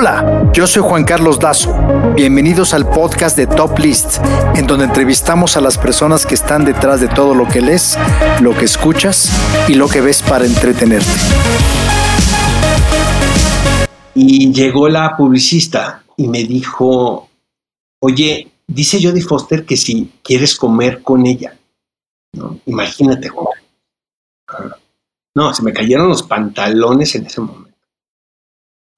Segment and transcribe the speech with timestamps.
[0.00, 1.74] Hola, yo soy Juan Carlos Dazo.
[2.14, 4.18] Bienvenidos al podcast de Top List,
[4.54, 7.98] en donde entrevistamos a las personas que están detrás de todo lo que lees,
[8.40, 9.28] lo que escuchas
[9.68, 11.08] y lo que ves para entretenerte.
[14.14, 17.28] Y llegó la publicista y me dijo,
[18.00, 21.58] oye, dice Jodie Foster que si quieres comer con ella.
[22.66, 23.58] Imagínate, Juan.
[25.34, 27.67] No, se me cayeron los pantalones en ese momento.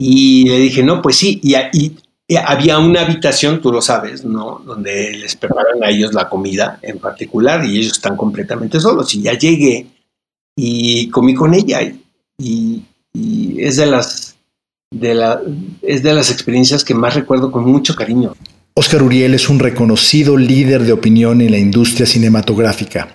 [0.02, 1.54] Y le dije, no, pues sí, y,
[2.36, 4.62] había una habitación, tú lo sabes, ¿no?
[4.64, 9.14] Donde les preparan a ellos la comida en particular y ellos están completamente solos.
[9.14, 9.86] Y ya llegué
[10.56, 11.80] y comí con ella
[12.38, 12.82] y,
[13.58, 14.36] es de las
[14.90, 15.42] de la,
[15.82, 18.34] es de las experiencias que más recuerdo con mucho cariño.
[18.74, 23.08] Oscar Uriel es un reconocido líder de opinión en la industria cinematográfica.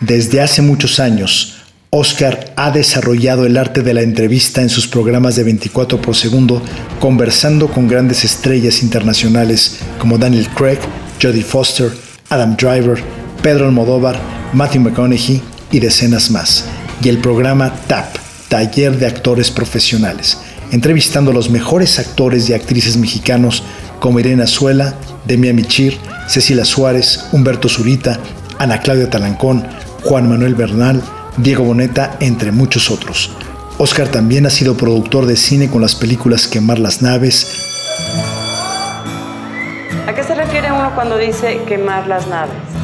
[0.00, 1.65] Desde hace muchos años
[1.98, 6.60] Oscar ha desarrollado el arte de la entrevista en sus programas de 24 por segundo,
[7.00, 10.78] conversando con grandes estrellas internacionales como Daniel Craig,
[11.22, 11.90] Jodie Foster,
[12.28, 13.02] Adam Driver,
[13.42, 14.20] Pedro Almodóvar,
[14.52, 15.40] Matthew McConaughey
[15.72, 16.66] y decenas más.
[17.02, 18.14] Y el programa TAP,
[18.48, 20.36] Taller de Actores Profesionales,
[20.72, 23.62] entrevistando a los mejores actores y actrices mexicanos
[24.00, 24.94] como Irene Azuela,
[25.24, 25.96] Demi Michir,
[26.28, 28.20] Cecilia Suárez, Humberto Zurita,
[28.58, 29.66] Ana Claudia Talancón,
[30.02, 31.02] Juan Manuel Bernal,
[31.36, 33.30] Diego Boneta, entre muchos otros.
[33.78, 37.66] Oscar también ha sido productor de cine con las películas Quemar las naves.
[40.06, 42.75] ¿A qué se refiere uno cuando dice quemar las naves?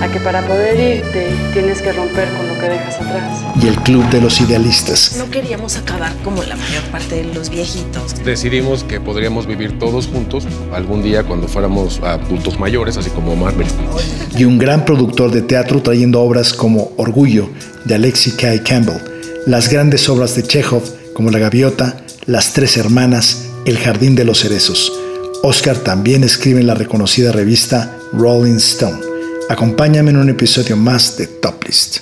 [0.00, 3.42] A que para poder irte tienes que romper con lo que dejas atrás.
[3.62, 5.16] Y el Club de los Idealistas.
[5.16, 8.14] No queríamos acabar como la mayor parte de los viejitos.
[8.24, 13.66] Decidimos que podríamos vivir todos juntos algún día cuando fuéramos adultos mayores, así como Marvel.
[14.36, 17.48] Y un gran productor de teatro trayendo obras como Orgullo
[17.84, 18.62] de Alexi K.
[18.62, 19.00] Campbell,
[19.46, 20.82] las grandes obras de Chekhov
[21.14, 24.92] como La Gaviota, Las Tres Hermanas, El Jardín de los Cerezos.
[25.42, 29.05] Oscar también escribe en la reconocida revista Rolling Stone.
[29.48, 31.98] Acompáñame en un episodio más de Top List.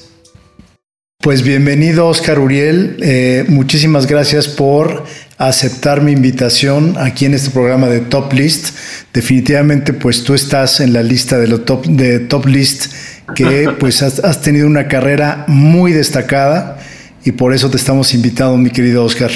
[1.23, 5.05] Pues bienvenido Oscar Uriel, eh, muchísimas gracias por
[5.37, 8.75] aceptar mi invitación aquí en este programa de Top List.
[9.13, 12.93] Definitivamente pues tú estás en la lista de, los top, de Top List
[13.35, 16.79] que pues has, has tenido una carrera muy destacada
[17.25, 19.31] y por eso te estamos invitando mi querido Oscar.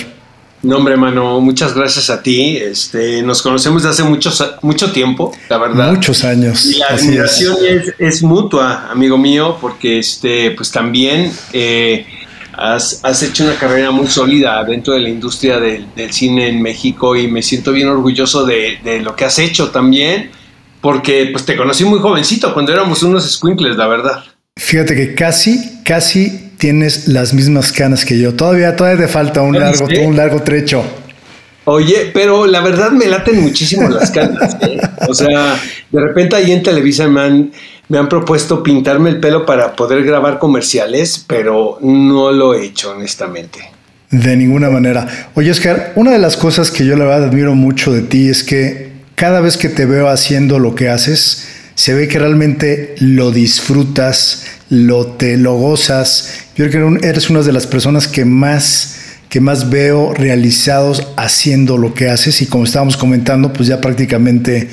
[0.62, 2.56] No, hombre, mano, muchas gracias a ti.
[2.56, 5.92] Este, nos conocemos desde hace muchos, mucho tiempo, la verdad.
[5.92, 6.66] Muchos años.
[6.66, 7.56] Y la admiración
[7.98, 8.22] es.
[8.22, 12.06] mutua, amigo mío, porque este, pues también eh,
[12.52, 17.28] has, hecho una carrera muy sólida dentro de la industria del, cine en México y
[17.28, 20.30] me siento bien orgulloso de, de, lo que has hecho también,
[20.80, 24.24] porque pues te conocí muy jovencito, cuando éramos unos squinkles, la verdad.
[24.58, 28.34] Fíjate que casi, casi tienes las mismas canas que yo.
[28.34, 30.84] Todavía, todavía te falta un largo, un largo trecho.
[31.64, 34.58] Oye, pero la verdad me laten muchísimo las canas.
[34.60, 34.78] ¿eh?
[35.08, 35.58] O sea,
[35.90, 37.52] de repente ahí en Televisa me han,
[37.88, 42.90] me han propuesto pintarme el pelo para poder grabar comerciales, pero no lo he hecho,
[42.90, 43.58] honestamente.
[44.10, 45.30] De ninguna manera.
[45.36, 48.44] Oye, Oscar, una de las cosas que yo la verdad admiro mucho de ti es
[48.44, 53.30] que cada vez que te veo haciendo lo que haces, se ve que realmente lo
[53.30, 56.44] disfrutas, lo te lo gozas.
[56.56, 58.96] Yo creo que eres una de las personas que más
[59.28, 64.70] que más veo realizados haciendo lo que haces y como estábamos comentando, pues ya prácticamente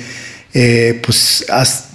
[0.54, 1.44] eh, pues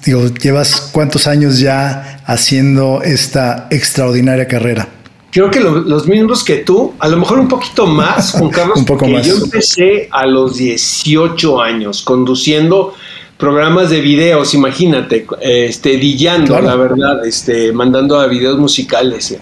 [0.06, 4.88] digo, llevas cuántos años ya haciendo esta extraordinaria carrera.
[5.32, 8.86] Creo que los mismos que tú, a lo mejor un poquito más, Juan Carlos, un
[8.86, 9.26] poco más.
[9.26, 12.94] yo empecé a los 18 años conduciendo
[13.42, 19.38] programas de videos, imagínate, este, dillando, la verdad, este, mandando a videos musicales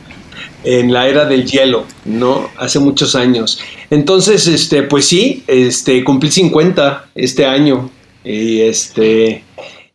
[0.63, 2.49] en la era del hielo, ¿no?
[2.57, 3.59] Hace muchos años.
[3.89, 7.89] Entonces, este, pues sí, este, cumplí 50 este año
[8.23, 9.43] y este,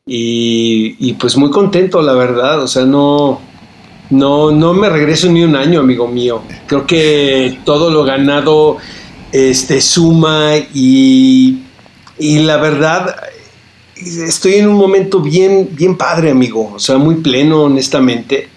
[0.06, 3.40] y, pues muy contento, la verdad, o sea, no,
[4.10, 6.42] no, no me regreso ni un año, amigo mío.
[6.66, 8.76] Creo que todo lo ganado,
[9.32, 11.62] este, suma y,
[12.18, 13.16] y la verdad,
[13.96, 18.48] estoy en un momento bien, bien padre, amigo, o sea, muy pleno, honestamente.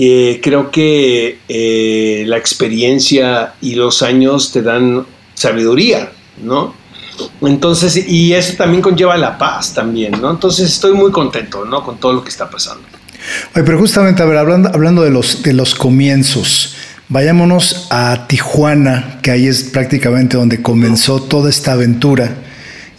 [0.00, 5.04] Eh, creo que eh, la experiencia y los años te dan
[5.34, 6.12] sabiduría,
[6.42, 6.74] ¿no?
[7.42, 10.30] Entonces, y eso también conlleva la paz también, ¿no?
[10.30, 11.82] Entonces estoy muy contento, ¿no?
[11.82, 12.84] Con todo lo que está pasando.
[13.56, 16.76] Oye, pero justamente, a ver, hablando, hablando de, los, de los comienzos,
[17.08, 22.36] vayámonos a Tijuana, que ahí es prácticamente donde comenzó toda esta aventura.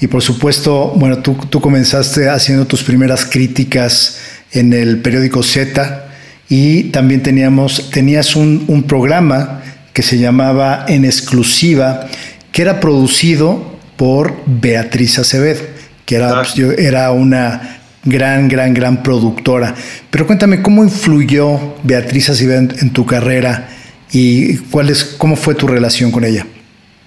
[0.01, 4.19] Y por supuesto, bueno, tú, tú comenzaste haciendo tus primeras críticas
[4.51, 6.07] en el periódico Z
[6.47, 9.61] y también teníamos, tenías un, un programa
[9.93, 12.07] que se llamaba En exclusiva,
[12.51, 15.61] que era producido por Beatriz Acevedo,
[16.05, 19.75] que era, pues, era una gran, gran, gran productora.
[20.09, 23.69] Pero cuéntame, ¿cómo influyó Beatriz Acevedo en, tu carrera
[24.11, 26.47] y cuál es, cómo fue tu relación con ella?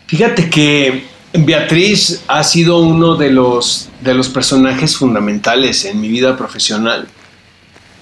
[0.07, 1.05] Fíjate que
[1.35, 7.09] Beatriz ha sido uno de los, de los personajes fundamentales en mi vida profesional.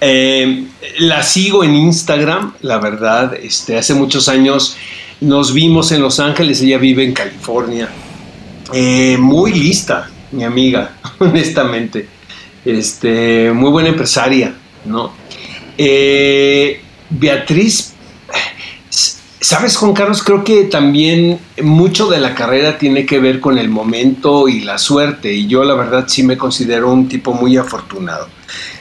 [0.01, 0.65] Eh,
[0.99, 4.77] la sigo en Instagram, la verdad, este, hace muchos años
[5.21, 7.89] nos vimos en Los Ángeles, ella vive en California.
[8.73, 12.09] Eh, muy lista, mi amiga, honestamente.
[12.65, 14.55] Este, muy buena empresaria,
[14.85, 15.13] ¿no?
[15.77, 16.81] Eh,
[17.11, 17.90] Beatriz,
[19.41, 23.71] sabes, Juan Carlos, creo que también mucho de la carrera tiene que ver con el
[23.71, 25.33] momento y la suerte.
[25.33, 28.29] Y yo, la verdad, sí me considero un tipo muy afortunado.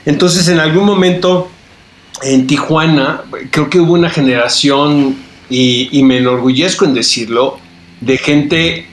[0.06, 1.50] Entonces, en algún momento
[2.22, 3.22] en Tijuana,
[3.52, 5.16] creo que hubo una generación,
[5.50, 7.58] y, me enorgullezco en decirlo,
[8.02, 8.86] de gente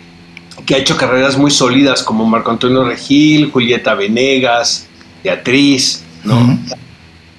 [0.64, 4.86] que ha hecho carreras muy sólidas como Marco Antonio Regil, Julieta Venegas,
[5.22, 6.58] Beatriz, ¿no?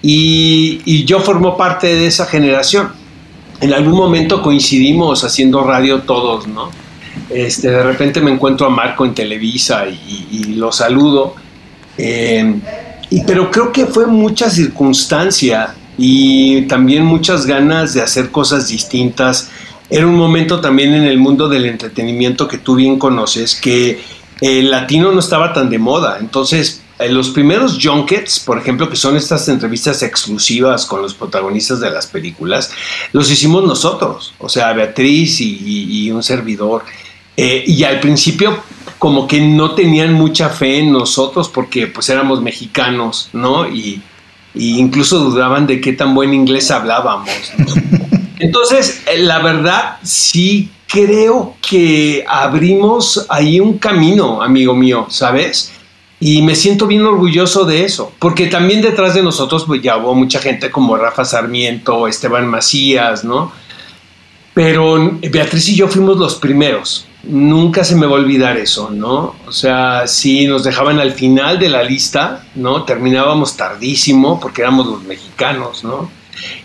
[0.01, 2.91] y, y, yo formo parte de esa generación.
[3.59, 6.69] En algún momento coincidimos haciendo radio todos, ¿no?
[7.29, 11.35] Este, de repente me encuentro a Marco en Televisa y, lo saludo.
[11.97, 12.55] Eh,
[13.09, 19.49] y, pero creo que fue mucha circunstancia y también muchas ganas de hacer cosas distintas.
[19.89, 23.99] Era un momento también en el mundo del entretenimiento que tú bien conoces, que
[24.41, 26.17] el latino no estaba tan de moda.
[26.19, 31.79] Entonces, en los primeros junkets, por ejemplo, que son estas entrevistas exclusivas con los protagonistas
[31.79, 32.71] de las películas,
[33.11, 36.83] los hicimos nosotros, o sea, Beatriz y, un servidor.
[37.35, 38.63] Eh, y al principio
[38.97, 43.67] como que no tenían mucha fe en nosotros porque pues éramos mexicanos, ¿no?
[43.69, 44.01] Y,
[44.55, 47.29] incluso dudaban de qué tan buen inglés hablábamos.
[48.39, 55.73] Entonces, eh, la verdad, sí creo que abrimos ahí un camino, amigo mío, ¿sabes?
[56.19, 60.15] Y me siento bien orgulloso de eso, porque también detrás de nosotros pues, ya hubo
[60.15, 63.51] mucha gente como Rafa Sarmiento, Esteban Macías, ¿no?
[64.55, 69.35] Pero Beatriz y yo fuimos los primeros, nunca se me va a olvidar eso, ¿no?
[69.45, 72.83] O sea, si nos dejaban al final de la lista, ¿no?
[72.83, 76.09] Terminábamos tardísimo porque éramos los mexicanos, ¿no?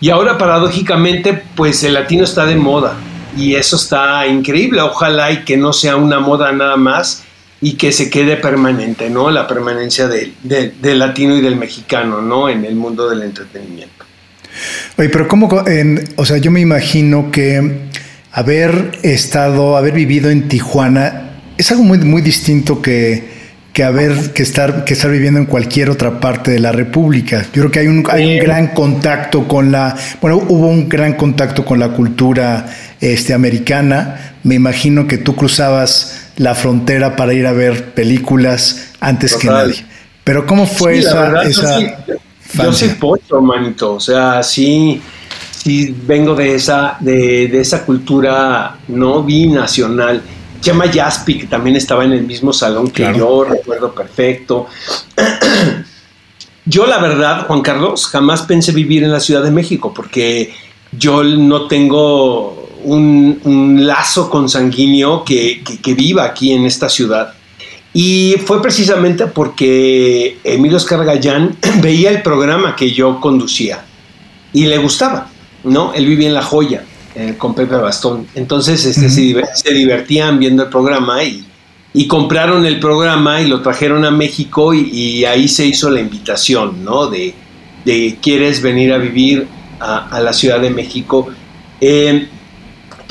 [0.00, 2.96] Y ahora paradójicamente, pues el latino está de moda
[3.36, 4.80] y eso está increíble.
[4.80, 7.24] Ojalá y que no sea una moda nada más
[7.62, 9.30] y que se quede permanente, ¿no?
[9.30, 10.34] La permanencia del
[10.98, 12.48] latino y del mexicano, ¿no?
[12.48, 14.04] En el mundo del entretenimiento.
[14.98, 15.64] Oye, pero ¿cómo?
[15.66, 17.88] En, o sea, yo me imagino que
[18.32, 23.30] haber estado, haber vivido en Tijuana es algo muy, muy distinto que,
[23.72, 27.42] que haber que estar que estar viviendo en cualquier otra parte de la República.
[27.52, 31.14] Yo creo que hay un, hay un gran contacto con la bueno, hubo un gran
[31.14, 32.66] contacto con la cultura
[33.00, 34.34] este americana.
[34.42, 39.84] Me imagino que tú cruzabas la frontera para ir a ver películas antes que nadie.
[40.24, 42.04] Pero ¿cómo fue esa, esa
[42.54, 45.00] yo, soy, pocho, manito, o sea, sí
[45.62, 50.22] sí vengo de esa, de, esa cultura no binacional.
[50.60, 54.66] Chema Yaspi, que también estaba en el mismo salón que yo, recuerdo perfecto.
[56.64, 60.54] yo, la verdad, Juan Carlos, jamás pensé vivir en la Ciudad de México, porque
[60.92, 67.34] yo no tengo un, lazo consanguíneo que, que, que viva aquí en esta ciudad.
[67.94, 73.84] Y fue precisamente porque Emilio Escargallán veía el programa que yo conducía
[74.52, 75.28] y le gustaba.
[75.64, 75.92] ¿no?
[75.94, 76.84] Él vivía en La Joya
[77.14, 78.26] eh, con Pepe Bastón.
[78.34, 81.44] Entonces este, se, divertían viendo el programa y,
[81.92, 86.84] y, compraron el programa y lo trajeron a México y, ahí se hizo la invitación,
[86.84, 87.06] ¿no?
[87.06, 87.34] De,
[87.84, 89.46] de ¿quieres venir a vivir
[89.80, 91.28] a, la Ciudad de México?
[91.80, 92.28] Em,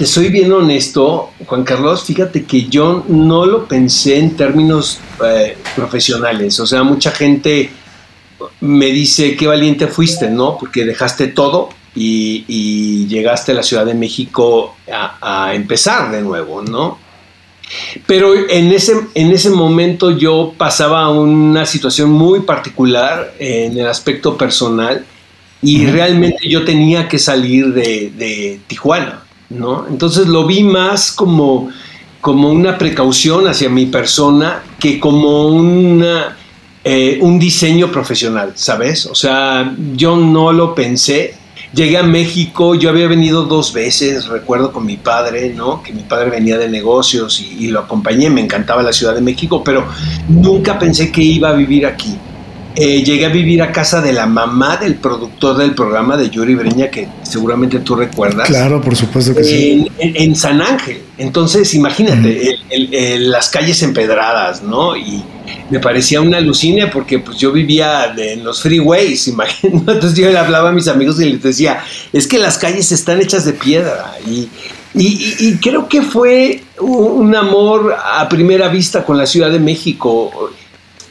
[0.01, 5.55] te soy bien honesto, Juan Carlos, fíjate que yo no lo pensé en términos eh,
[5.75, 7.69] profesionales, o sea, mucha gente
[8.61, 10.57] me dice, qué valiente fuiste, ¿no?
[10.59, 16.97] Porque dejaste todo y, llegaste a la Ciudad de México a, empezar de nuevo, ¿no?
[18.07, 24.35] Pero en ese, en ese momento yo pasaba una situación muy particular en el aspecto
[24.35, 25.05] personal
[25.61, 29.20] y realmente yo tenía que salir de, Tijuana,
[29.55, 29.85] ¿no?
[29.87, 31.69] Entonces lo vi más como,
[32.19, 36.37] como una precaución hacia mi persona que como una,
[36.83, 39.05] eh, un diseño profesional, ¿sabes?
[39.05, 41.35] O sea, yo no lo pensé,
[41.73, 45.81] Llegué a México, yo había venido dos veces, recuerdo con mi padre, ¿no?
[45.81, 49.63] Que mi padre venía de negocios y, lo acompañé, me encantaba la Ciudad de México,
[49.63, 49.87] pero
[50.27, 52.17] nunca pensé que iba a vivir aquí.
[52.75, 56.55] Eh, llegué a vivir a casa de la mamá del productor del programa de Yuri
[56.55, 58.47] Breña, que seguramente tú recuerdas.
[58.47, 59.87] Claro, por supuesto que sí.
[59.99, 61.01] En, San Ángel.
[61.17, 62.59] Entonces, imagínate,
[63.19, 64.95] las calles empedradas, ¿no?
[64.95, 65.21] Y
[65.69, 69.91] me parecía una alucina porque pues yo vivía en los freeways, imagínate.
[69.91, 73.19] Entonces yo le hablaba a mis amigos y les decía, es que las calles están
[73.19, 74.15] hechas de piedra.
[74.25, 74.49] Y,
[74.93, 80.51] y creo que fue un amor a primera vista con la Ciudad de México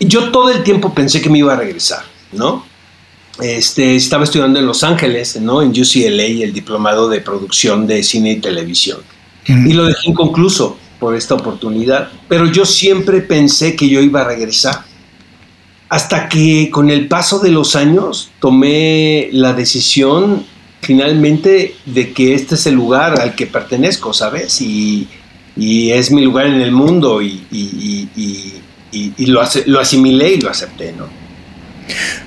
[0.07, 2.65] yo todo el tiempo pensé que me iba a regresar, ¿no?
[3.41, 5.63] Este, estaba estudiando en Los Ángeles, ¿no?
[5.63, 8.99] En UCLA, el diplomado de producción de cine y televisión.
[9.47, 12.11] Y lo dejé inconcluso por esta oportunidad.
[12.29, 14.85] Pero yo siempre pensé que yo iba a regresar.
[15.89, 20.45] Hasta que con el paso de los años tomé la decisión
[20.83, 24.61] finalmente de que este es el lugar al que pertenezco, ¿sabes?
[24.61, 25.09] Y,
[25.57, 28.55] es mi lugar en el mundo y, y,
[28.93, 31.21] lo, lo asimilé y lo acepté, ¿no?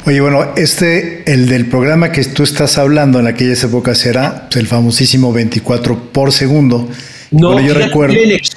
[0.06, 4.58] Oye, bueno, este, el del programa que tú estás hablando en aquellas épocas era pues,
[4.58, 6.90] el famosísimo 24 por segundo.
[7.32, 8.16] No, yo recuerdo.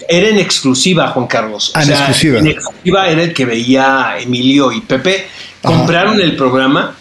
[0.09, 1.73] Era en, exclusiva, Juan Carlos.
[1.75, 2.39] Ah, en exclusiva.
[2.41, 5.27] En exclusiva era el que veía Emilio y Pepe.
[5.63, 6.95] Compraron el programa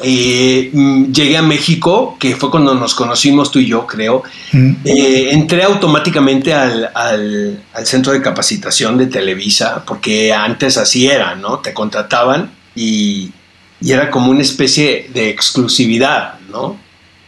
[0.00, 4.22] eh, mm, llegué a México, que fue cuando nos conocimos tú y yo, creo.
[4.52, 4.72] Mm.
[4.84, 11.58] Eh, entré automáticamente al, centro de capacitación de Televisa, porque antes así era, ¿no?
[11.58, 13.32] Te contrataban y,
[13.80, 16.76] era como una especie de exclusividad, ¿no?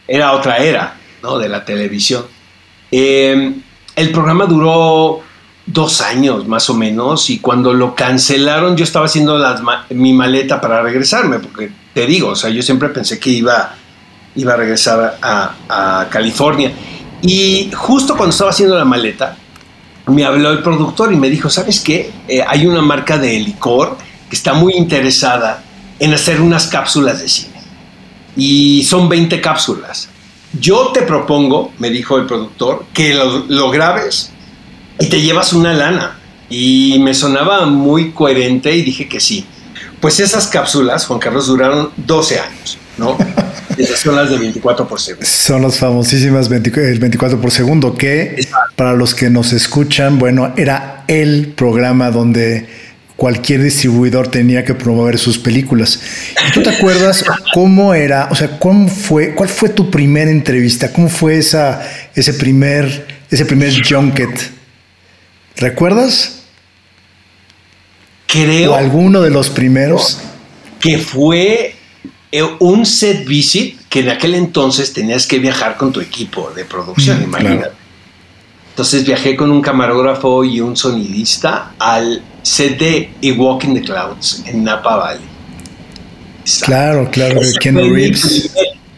[0.07, 1.39] Era otra era, ¿no?
[1.39, 2.25] De la televisión.
[2.91, 3.53] Eh,
[3.95, 5.23] el programa duró
[5.65, 9.39] dos años más o menos y cuando lo cancelaron yo estaba haciendo
[9.91, 13.75] mi maleta para regresarme porque te digo, o sea, yo siempre pensé que iba,
[14.35, 16.71] iba a regresar a, California
[17.21, 19.37] y justo cuando estaba haciendo la maleta
[20.07, 22.11] me habló el productor y me dijo, ¿sabes qué?
[22.27, 23.97] Eh, hay una marca de licor
[24.29, 25.63] que está muy interesada
[25.99, 27.61] en hacer unas cápsulas de cine
[28.35, 30.09] y son 20 cápsulas.
[30.59, 34.30] Yo te propongo, me dijo el productor, que lo, lo grabes
[35.01, 36.17] y te llevas una lana.
[36.49, 39.45] Y me sonaba muy coherente y dije que sí.
[39.99, 43.17] Pues esas cápsulas, Juan Carlos, duraron 12 años, ¿no?
[43.77, 45.25] Esas son las de 24 por segundo.
[45.25, 51.53] Son las famosísimas 24 por segundo, que para los que nos escuchan, bueno, era el
[51.55, 52.67] programa donde
[53.15, 56.01] cualquier distribuidor tenía que promover sus películas.
[56.53, 60.91] ¿Tú te acuerdas cómo era, o sea, cómo fue, cuál fue tu primera entrevista?
[60.91, 61.81] ¿Cómo fue esa,
[62.13, 64.60] ese primer, ese primer junket?
[65.61, 66.41] ¿Recuerdas?
[68.25, 68.73] Creo.
[68.73, 70.17] ¿O alguno de los primeros?
[70.79, 71.75] Que fue
[72.31, 76.65] eh, un set visit que en aquel entonces tenías que viajar con tu equipo de
[76.65, 77.75] producción, mm, imagínate.
[78.71, 83.81] Entonces viajé con un camarógrafo y un sonidista al set de A Walk in the
[83.81, 85.25] Clouds en Napa Valley.
[86.63, 88.51] Claro, claro, Ken Reeves.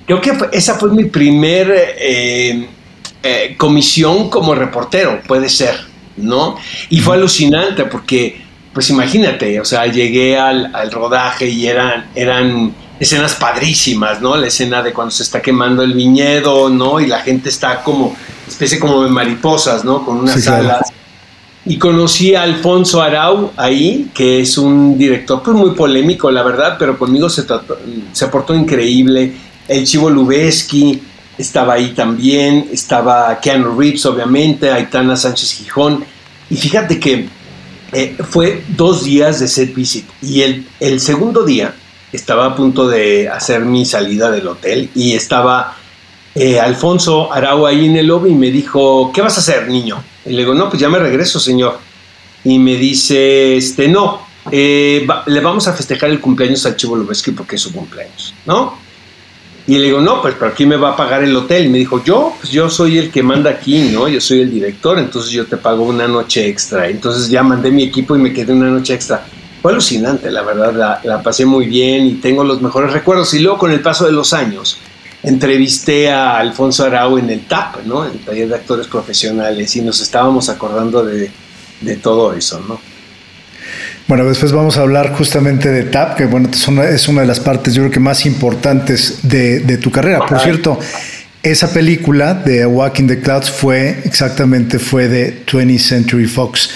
[0.05, 2.69] creo que esa fue mi primer eh,
[3.21, 5.92] eh, comisión como reportero, puede ser.
[6.17, 6.57] ¿No?
[6.89, 8.41] Y fue alucinante porque,
[8.73, 14.35] pues imagínate, o sea, llegué al, rodaje y eran, eran escenas padrísimas, ¿no?
[14.35, 16.99] La escena de cuando se está quemando el viñedo, ¿no?
[16.99, 18.15] Y la gente está como,
[18.47, 20.05] especie como de mariposas, ¿no?
[20.05, 20.91] Con unas alas.
[21.65, 26.75] Y conocí a Alfonso Arau ahí, que es un director pues muy polémico, la verdad,
[26.77, 27.77] pero conmigo se, trató,
[28.11, 29.33] se portó increíble.
[29.69, 31.01] El Chivo Lubeski,
[31.37, 36.05] estaba ahí también, estaba Keanu Reeves, obviamente, Aitana Sánchez Gijón.
[36.49, 37.27] Y fíjate que
[37.91, 40.05] eh, fue dos días de set visit.
[40.21, 41.73] Y el, el, segundo día
[42.11, 45.75] estaba a punto de hacer mi salida del hotel y estaba
[46.35, 50.03] eh, Alfonso Arau ahí en el lobby y me dijo, ¿qué vas a hacer, niño?
[50.25, 51.77] Y le digo, no, pues ya me regreso, señor.
[52.43, 54.21] Y me dice, este, no,
[54.51, 58.82] eh, le vamos a festejar el cumpleaños al Chivo Lubeski porque es su cumpleaños, ¿no?
[59.65, 61.65] Y le digo, no, pues, ¿pero quién me va a pagar el hotel?
[61.65, 64.09] Y me dijo, yo, pues yo soy el que manda aquí, ¿no?
[64.09, 66.89] Yo soy el director, entonces yo te pago una noche extra.
[66.89, 69.25] Entonces ya mandé mi equipo y me quedé una noche extra.
[69.61, 73.33] Fue alucinante, la verdad, la, pasé muy bien y tengo los mejores recuerdos.
[73.33, 74.79] Y luego con el paso de los años,
[75.23, 78.03] entrevisté a Alfonso Arau en el TAP, ¿no?
[78.03, 81.31] El taller de actores profesionales y nos estábamos acordando de,
[81.79, 82.92] de todo eso, ¿no?
[84.07, 87.73] Bueno, después vamos a hablar justamente de TAP, que bueno, es una de las partes
[87.73, 90.25] yo creo que más importantes de, tu carrera.
[90.25, 90.77] Por cierto,
[91.41, 96.69] esa película de Walking the Clouds fue exactamente fue de 20th Century Fox.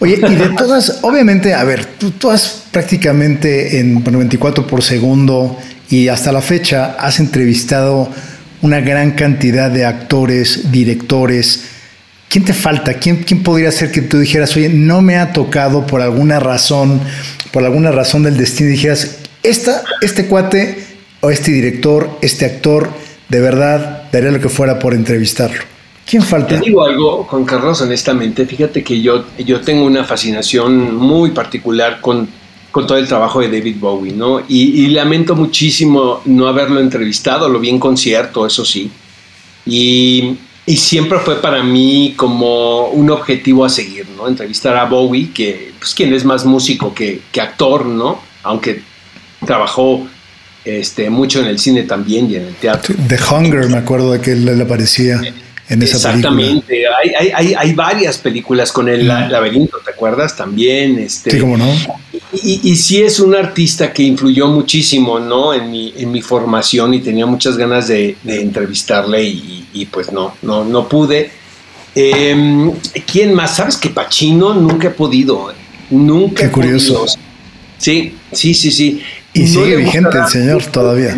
[0.00, 5.58] Oye, y de todas, obviamente, a ver, tú, has prácticamente en 24 por segundo
[5.88, 8.10] y hasta la fecha has entrevistado
[8.62, 11.64] una gran cantidad de actores, directores,
[12.32, 12.94] ¿Quién te falta?
[12.94, 16.98] ¿Quién, ¿Quién podría ser que tú dijeras, oye, no me ha tocado por alguna razón,
[17.50, 20.82] por alguna razón del destino, dijeras, esta, este cuate
[21.20, 22.88] o este director, este actor,
[23.28, 25.60] de verdad daría lo que fuera por entrevistarlo.
[26.06, 26.58] ¿Quién falta?
[26.58, 32.00] Te digo algo, Juan Carlos, honestamente, fíjate que yo, yo tengo una fascinación muy particular
[32.00, 32.26] con,
[32.70, 34.40] con todo el trabajo de David Bowie, ¿no?
[34.48, 38.90] Y, y, lamento muchísimo no haberlo entrevistado, lo vi en concierto, eso sí.
[39.66, 44.28] Y, y, siempre fue para mí como un objetivo a seguir, ¿no?
[44.28, 48.20] Entrevistar a Bowie, que, pues, quien es más músico que, que actor, ¿no?
[48.42, 48.82] Aunque
[49.44, 50.06] trabajó
[50.64, 52.94] este, mucho en el cine también y en el teatro.
[53.08, 55.20] The Hunger, me acuerdo de que él aparecía
[55.68, 56.66] en esa Exactamente.
[56.66, 56.96] película.
[57.02, 60.36] Exactamente, hay, hay, hay, varias películas con el laberinto, ¿te acuerdas?
[60.36, 60.98] También.
[60.98, 61.66] Este, sí, cómo no.
[62.32, 65.54] Y, y, sí es un artista que influyó muchísimo, ¿no?
[65.54, 70.12] En mi, en mi formación y tenía muchas ganas de, de entrevistarle y, y, pues
[70.12, 71.30] no, no, no pude.
[71.94, 72.72] Eh,
[73.06, 73.56] ¿Quién más?
[73.56, 75.52] ¿Sabes que Pachino nunca he podido?
[75.90, 76.44] Nunca.
[76.44, 77.04] Qué curioso.
[77.78, 79.02] Sí, sí, sí, sí.
[79.34, 81.16] Y sigue vigente el señor todavía.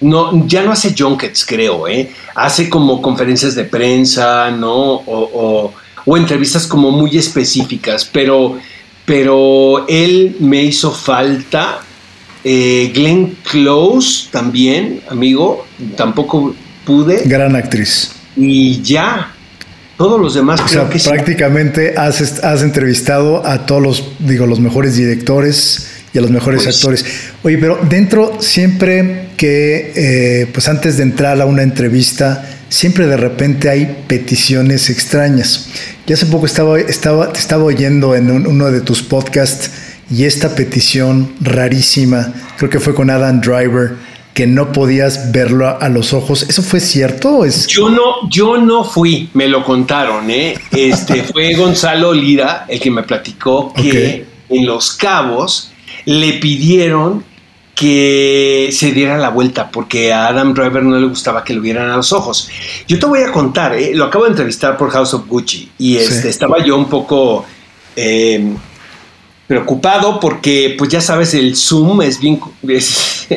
[0.00, 2.12] No, ya no hace junkets, creo, ¿eh?
[2.34, 4.74] Hace como conferencias de prensa, ¿no?
[4.74, 5.72] O,
[6.04, 8.58] o, entrevistas como muy específicas, pero,
[9.04, 11.80] pero él me hizo falta.
[12.44, 15.66] Eh, Glenn Close también, amigo,
[15.96, 16.54] tampoco
[16.86, 17.24] pude.
[17.26, 18.12] Gran actriz.
[18.36, 19.34] Y ya,
[19.98, 24.96] todos los demás o sea, prácticamente has, has, entrevistado a todos los, digo, los mejores
[24.96, 27.04] directores y a los mejores pues, actores.
[27.42, 33.16] Oye, pero dentro siempre que, eh, pues antes de entrar a una entrevista, siempre de
[33.16, 35.68] repente hay peticiones extrañas.
[36.06, 39.70] Ya hace poco estaba, estaba, te estaba oyendo en uno de tus podcasts
[40.10, 43.94] y esta petición rarísima, creo que fue con Adam Driver,
[44.36, 46.42] que no podías verlo a, los ojos.
[46.46, 47.46] ¿Eso fue cierto?
[47.46, 47.66] Es...
[47.68, 50.58] Yo no, yo no fui, me lo contaron, ¿eh?
[50.72, 55.72] Este fue Gonzalo Lira el que me platicó que en Los Cabos
[56.04, 57.24] le pidieron
[57.74, 61.88] que se diera la vuelta porque a Adam Driver no le gustaba que lo vieran
[61.88, 62.50] a los ojos.
[62.86, 63.92] Yo te voy a contar, ¿eh?
[63.94, 67.46] lo acabo de entrevistar por House of Gucci y este, estaba yo un poco
[67.96, 68.52] eh,
[69.46, 73.28] preocupado porque, pues ya sabes, el Zoom es bien, es,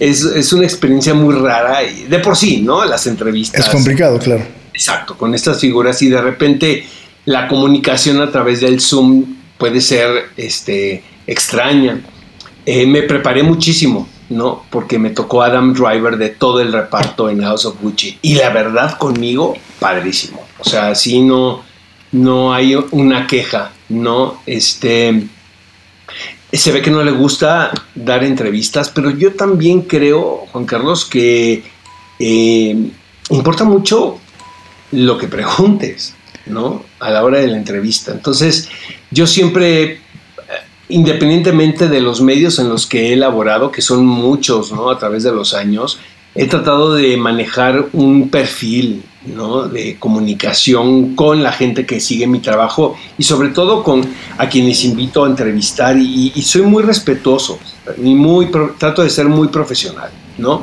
[0.00, 2.84] es, una experiencia muy rara, de por sí, ¿no?
[2.84, 3.66] Las entrevistas.
[3.66, 4.44] Es complicado, claro.
[4.72, 6.86] Exacto, con estas figuras y de repente
[7.26, 12.00] la comunicación a través del Zoom puede ser este, extraña.
[12.64, 14.64] Eh, me preparé muchísimo, ¿no?
[14.70, 18.18] Porque me tocó Adam Driver de todo el reparto en House of Gucci.
[18.22, 20.42] Y la verdad conmigo, padrísimo.
[20.58, 21.62] O sea, sí no,
[22.12, 24.40] no hay una queja, ¿no?
[24.46, 25.28] Este
[26.52, 31.62] se ve que no le gusta dar entrevistas, pero yo también creo, Juan Carlos, que
[32.18, 32.90] eh,
[33.30, 34.18] importa mucho
[34.92, 36.14] lo que preguntes,
[36.46, 36.84] ¿no?
[36.98, 38.12] A la hora de la entrevista.
[38.12, 38.68] Entonces,
[39.10, 39.98] yo siempre, eh,
[40.88, 44.90] independientemente de los medios en los que he elaborado, que son muchos, ¿no?
[44.90, 46.00] A través de los años,
[46.34, 49.68] he tratado de manejar un perfil ¿no?
[49.68, 54.02] de comunicación con la gente que sigue mi trabajo y sobre todo con
[54.38, 57.58] a quienes invito a entrevistar y, soy muy respetuoso
[58.02, 60.10] y muy trato de ser muy profesional.
[60.38, 60.62] ¿no?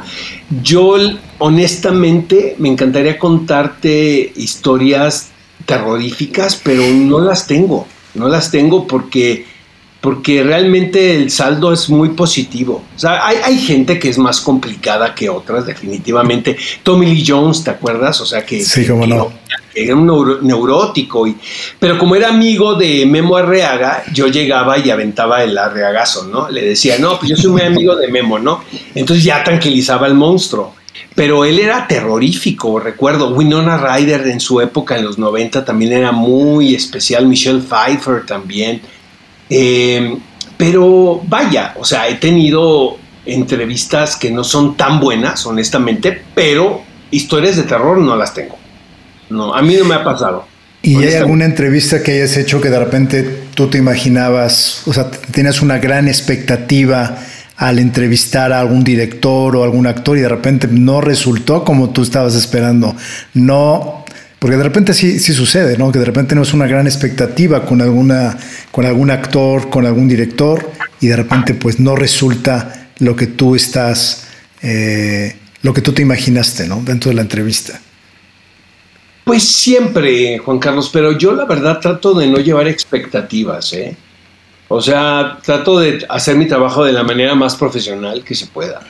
[0.63, 0.95] Yo
[1.37, 5.29] honestamente me encantaría contarte historias
[5.65, 9.45] terroríficas, pero no las tengo, no las tengo porque
[10.07, 12.81] porque realmente el saldo es muy positivo.
[12.95, 16.55] O sea, hay, gente que es más complicada que otras, definitivamente.
[16.81, 18.21] Tommy Lee Jones, ¿te acuerdas?
[18.21, 19.33] O sea, que, sí, cómo no.
[19.75, 21.27] era un neurótico.
[21.27, 21.35] Y,
[21.77, 26.49] pero como era amigo de Memo Arreaga, yo llegaba y aventaba el arreagazo, ¿no?
[26.49, 28.63] Le decía, no, pues yo soy muy amigo de Memo, ¿no?
[28.95, 30.73] Entonces ya tranquilizaba al monstruo.
[31.15, 33.31] Pero él era terrorífico, recuerdo.
[33.31, 37.25] Winona Ryder en su época, en los 90, también era muy especial.
[37.25, 38.81] Michelle Pfeiffer también.
[39.49, 40.17] Eh,
[40.57, 46.81] pero vaya, o sea, he tenido entrevistas que no son tan buenas, honestamente, pero
[47.11, 48.57] historias de terror no las tengo.
[49.29, 50.45] No, a mí no me ha pasado.
[50.81, 55.11] ¿Y hay alguna entrevista que hayas hecho que de repente tú te imaginabas, o sea,
[55.11, 57.17] tienes una gran expectativa
[57.57, 62.03] al entrevistar a algún director o algún actor y de repente no resultó como tú
[62.03, 62.95] estabas esperando?
[63.33, 64.05] No
[64.39, 65.91] porque de repente sí, sí sucede, ¿no?
[65.91, 68.37] Que de repente es una gran expectativa con, alguna,
[68.71, 73.55] con algún actor, con algún director, y de repente pues no resulta lo que tú
[73.55, 74.27] estás,
[74.61, 76.81] eh, lo que tú te imaginaste, ¿no?
[76.83, 77.79] Dentro de la entrevista.
[79.23, 83.95] Pues siempre, Juan Carlos, pero yo la verdad trato de no llevar expectativas, ¿eh?
[84.69, 88.81] O sea, trato de hacer mi trabajo de la manera más profesional que se pueda.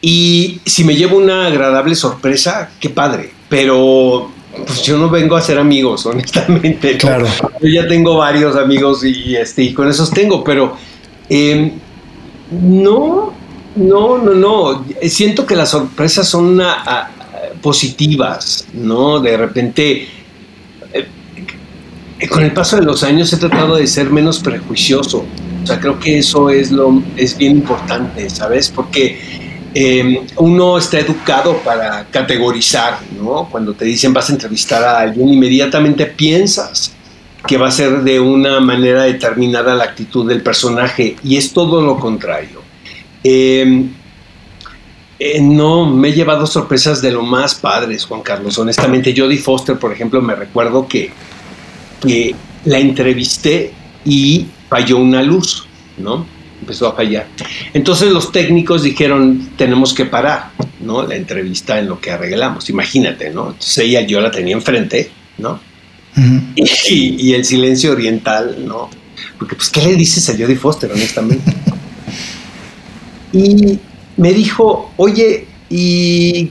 [0.00, 3.32] Y si me llevo una agradable sorpresa, qué padre.
[3.48, 4.30] Pero
[4.64, 6.96] pues yo no vengo a ser amigos, honestamente.
[6.98, 7.26] Claro.
[7.60, 10.76] Yo ya tengo varios amigos y, este, y con esos tengo, pero
[11.28, 11.72] em,
[12.50, 13.32] no,
[13.76, 14.84] No, no, no.
[15.02, 17.08] Siento que las sorpresas son ah,
[17.62, 19.20] positivas, ¿no?
[19.20, 20.08] De repente,
[20.92, 25.24] eh, con el paso de los años he tratado de ser menos prejuicioso.
[25.62, 28.70] O sea, creo que eso es, lo, es bien importante, ¿sabes?
[28.70, 29.39] Porque
[29.74, 33.48] em, uno está educado para categorizar, ¿no?
[33.50, 36.92] Cuando te dicen vas a entrevistar a alguien, inmediatamente piensas
[37.46, 41.80] que va a ser de una manera determinada la actitud del personaje y es todo
[41.80, 42.62] lo contrario.
[43.22, 43.90] Em,
[45.18, 48.58] eh, no, me he llevado sorpresas de lo más padres, Juan Carlos.
[48.58, 51.12] Honestamente, Jodie Foster, por ejemplo, me recuerdo que,
[52.00, 53.72] que la entrevisté
[54.04, 55.66] y falló una luz,
[55.98, 56.24] ¿no?
[56.60, 57.26] Empezó a fallar.
[57.72, 61.06] Entonces los técnicos dijeron, tenemos que parar, ¿no?
[61.06, 62.68] La entrevista en lo que arreglamos.
[62.68, 63.48] Imagínate, ¿no?
[63.48, 65.60] Entonces ella, yo la tenía enfrente, ¿no?
[66.56, 68.90] y, el silencio oriental, ¿no?
[69.38, 71.52] Porque, pues, ¿qué le dices a Jodie Foster, honestamente?
[73.32, 73.78] y
[74.16, 76.50] me dijo, oye, ¿y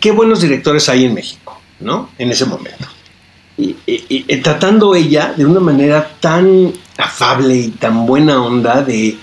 [0.00, 2.10] qué, buenos directores hay en México, ¿no?
[2.18, 2.86] En ese momento.
[3.56, 3.74] Y,
[4.42, 9.16] tratando ella de una manera tan afable y tan buena onda de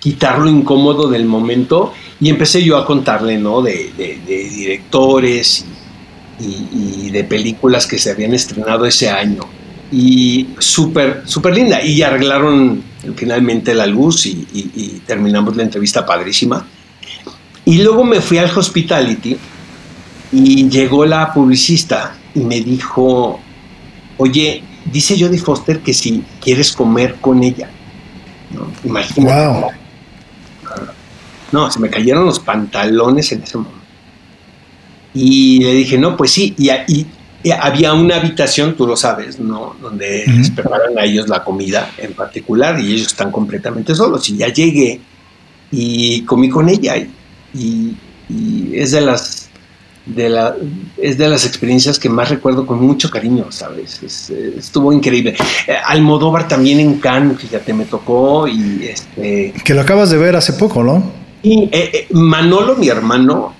[0.00, 3.62] quitar lo incómodo del momento y empecé yo a contarle, ¿no?
[3.62, 3.92] De,
[4.26, 5.64] directores
[6.40, 9.42] y, de películas que se habían estrenado ese año.
[9.92, 11.82] Y súper, súper linda.
[11.82, 12.82] Y arreglaron
[13.14, 16.66] finalmente la luz y, terminamos la entrevista padrísima.
[17.64, 19.36] Y luego me fui al hospitality
[20.32, 23.38] y llegó la publicista y me dijo,
[24.16, 27.68] oye, dice Jodie Foster que si quieres comer con ella.
[28.50, 28.70] ¿no?
[28.84, 29.79] Imagínate.
[31.52, 33.80] No, se me cayeron los pantalones en ese momento.
[35.14, 37.06] Y le dije, no, pues sí, y,
[37.52, 39.74] había una habitación, tú lo sabes, ¿no?
[39.80, 44.28] Donde les preparan a ellos la comida en particular y ellos están completamente solos.
[44.28, 45.00] Y ya llegué
[45.70, 46.96] y comí con ella
[47.54, 47.96] y,
[48.72, 49.48] es de las
[50.06, 50.54] de la,
[50.96, 54.00] es de las experiencias que más recuerdo con mucho cariño, ¿sabes?
[54.30, 55.36] estuvo increíble.
[55.66, 59.52] Eh, Almodóvar también en Cannes, fíjate, me tocó y este...
[59.64, 61.19] Que lo acabas de ver hace poco, ¿no?
[61.42, 63.54] Y eh, eh, Manolo, mi hermano,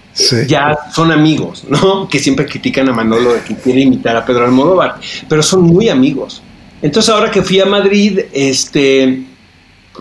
[0.47, 2.09] ya son amigos, ¿no?
[2.09, 4.97] Que siempre critican a Manolo de que quiere imitar a Pedro Almodóvar,
[5.29, 6.43] pero son muy amigos.
[6.83, 9.23] Entonces ahora que fui a Madrid, este,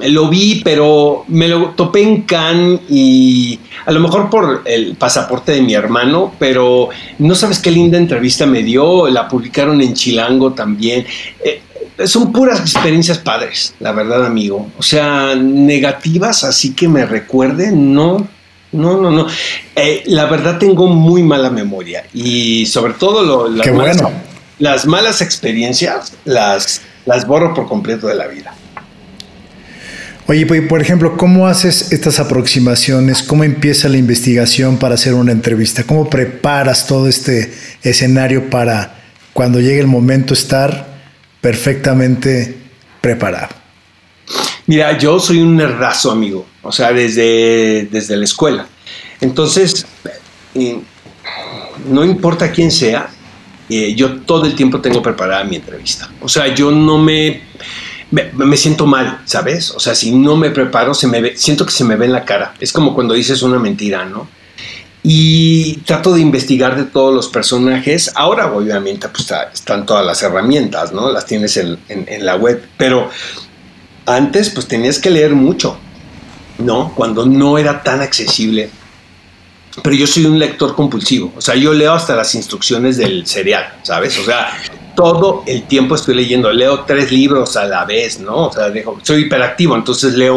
[0.07, 5.51] lo vi, pero me lo topé en Cannes y a lo mejor por el pasaporte
[5.53, 10.53] de mi hermano, pero no sabes qué linda entrevista me dio, la publicaron en Chilango
[10.53, 11.05] también.
[11.43, 11.61] Eh,
[12.05, 14.69] son puras experiencias padres, la verdad, amigo.
[14.77, 18.27] O sea, negativas, así que me recuerden, no,
[18.71, 19.27] no, no, no.
[19.75, 24.03] Eh, la verdad tengo muy mala memoria y sobre todo lo, las, malas,
[24.59, 28.53] las malas experiencias las, las borro por completo de la vida.
[30.27, 33.23] Oye, pues, por ejemplo, ¿cómo haces estas aproximaciones?
[33.23, 35.83] ¿Cómo empieza la investigación para hacer una entrevista?
[35.83, 38.99] ¿Cómo preparas todo este escenario para
[39.33, 40.88] cuando llegue el momento estar
[41.41, 42.57] perfectamente
[43.01, 43.49] preparado?
[44.67, 48.67] Mira, yo soy un nerdazo, amigo, o sea, desde, desde la escuela.
[49.19, 49.85] Entonces,
[50.53, 50.79] eh,
[51.87, 53.09] no importa quién sea,
[53.69, 56.09] eh, yo todo el tiempo tengo preparada mi entrevista.
[56.21, 57.41] O sea, yo no me,
[58.11, 59.71] me, siento mal, ¿sabes?
[59.71, 62.25] O sea, si no me preparo, se me siento que se me ve en la
[62.25, 62.53] cara.
[62.59, 64.27] Es como cuando dices una mentira, ¿no?
[65.01, 68.11] Y trato de investigar de todos los personajes.
[68.15, 71.11] Ahora, obviamente, pues están todas las herramientas, ¿no?
[71.11, 72.63] Las tienes en, en la web.
[72.77, 73.09] Pero
[74.09, 75.77] antes pues tenías que leer mucho,
[76.57, 76.93] ¿no?
[76.95, 78.69] Cuando no era tan accesible.
[79.83, 83.71] Pero yo soy un lector compulsivo, o sea, yo leo hasta las instrucciones del serial,
[83.83, 84.17] ¿sabes?
[84.17, 84.51] O sea,
[84.95, 88.47] todo el tiempo estoy leyendo, leo tres libros a la vez, ¿no?
[88.47, 88.71] O sea,
[89.03, 90.35] soy hiperactivo, entonces leo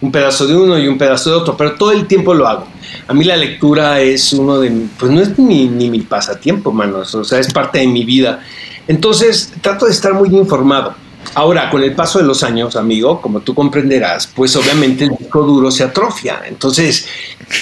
[0.00, 2.66] un, pedazo de uno y un pedazo de otro, pero todo el tiempo lo hago.
[3.08, 7.14] A mí la lectura es uno de, pues no es ni, ni mi pasatiempo, manos,
[7.14, 8.40] o sea, es parte de mi vida.
[8.88, 10.94] Entonces, trato de estar muy informado.
[11.34, 15.42] Ahora, con el paso de los años, amigo, como tú comprenderás, pues obviamente el disco
[15.42, 16.42] duro se atrofia.
[16.46, 17.06] Entonces,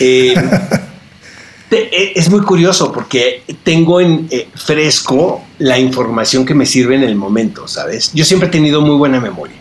[0.00, 0.34] eh,
[1.76, 7.02] eh, es muy curioso porque tengo en eh, fresco la información que me sirve en
[7.02, 8.12] el momento, ¿sabes?
[8.14, 9.56] Yo siempre he tenido muy buena memoria.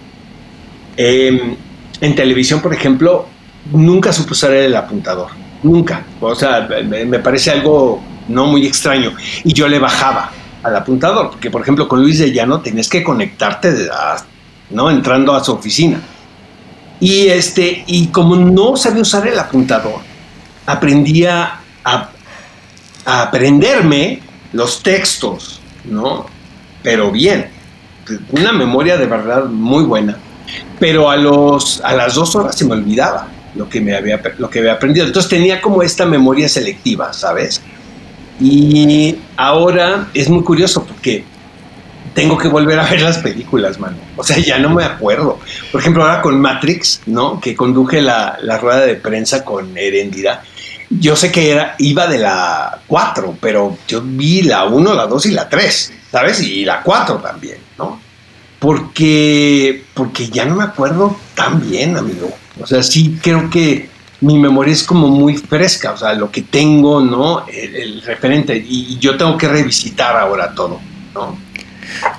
[0.98, 1.56] Em,
[2.02, 3.26] en televisión, por ejemplo,
[3.72, 5.30] nunca supe usar el apuntador.
[5.64, 6.06] Nunca.
[6.20, 9.14] O sea, me parece algo no muy extraño.
[9.44, 10.32] Y yo le bajaba
[10.64, 13.74] al apuntador, porque por ejemplo con Luis de Llano tenías que conectarte,
[14.70, 14.90] ¿no?
[14.90, 16.02] Entrando a su oficina.
[17.00, 20.00] Y, este, y como no sabía usar el apuntador,
[20.66, 21.63] aprendía a,
[23.06, 24.22] aprenderme
[24.54, 26.26] los textos, ¿no?
[26.82, 27.48] Pero bien,
[28.32, 30.18] una memoria de verdad muy buena.
[30.80, 33.28] Pero a, los, a las dos horas se me olvidaba.
[33.56, 35.06] lo que, me había, lo que había aprendido.
[35.06, 37.62] Entonces tenía como esta memoria selectiva, ¿sabes?
[38.40, 41.24] Y ahora es muy curioso porque
[42.14, 43.98] tengo que volver a ver las películas, mano.
[44.16, 45.40] O sea, ya no me acuerdo.
[45.72, 47.40] Por ejemplo, ahora con Matrix, ¿no?
[47.40, 50.44] Que conduje la, la rueda de prensa con Herendira.
[51.00, 55.26] Yo sé que era, iba de la 4, pero yo vi la 1, la 2
[55.28, 56.42] y la 3, ¿sabes?
[56.42, 58.00] Y la 4 también, ¿no?
[58.60, 62.34] Porque, porque ya no me acuerdo tan bien, amigo.
[62.60, 63.90] O sea, sí creo que
[64.24, 67.46] mi memoria es como muy fresca, o sea, lo que tengo, ¿no?
[67.48, 70.80] El, referente, y, yo tengo que revisitar ahora todo,
[71.14, 71.38] ¿no?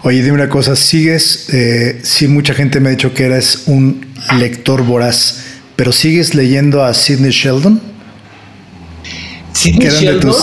[0.02, 1.48] Oye, dime una cosa, ¿sigues?
[1.52, 4.06] Eh, sí, mucha gente me ha dicho que eres un
[4.38, 5.44] lector voraz,
[5.76, 7.93] pero ¿sigues leyendo a Sidney Sheldon?
[9.54, 10.34] Sidney Sheldon,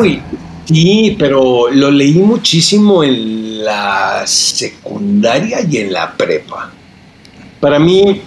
[0.00, 0.20] uy,
[0.66, 6.70] sí, pero lo leí muchísimo en la secundaria y en la prepa.
[7.60, 8.20] Para mí,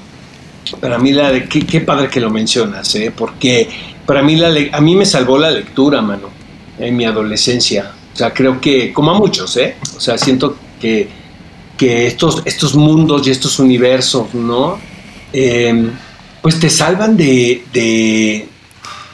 [0.79, 3.11] para mí, la de, qué, padre que lo mencionas, ¿eh?
[3.15, 3.67] porque
[4.05, 6.29] para mí la, a mí me salvó la lectura, mano,
[6.79, 7.91] en mi adolescencia.
[8.13, 9.75] O sea, creo que, como a muchos, ¿eh?
[9.97, 11.07] O sea, siento que,
[11.77, 14.79] que estos, estos mundos y estos universos, ¿no?
[15.31, 15.91] Em,
[16.41, 18.47] pues te salvan de, de,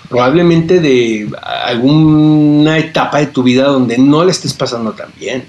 [0.10, 5.46] probablemente de alguna etapa de tu vida donde no le estés pasando tan bien,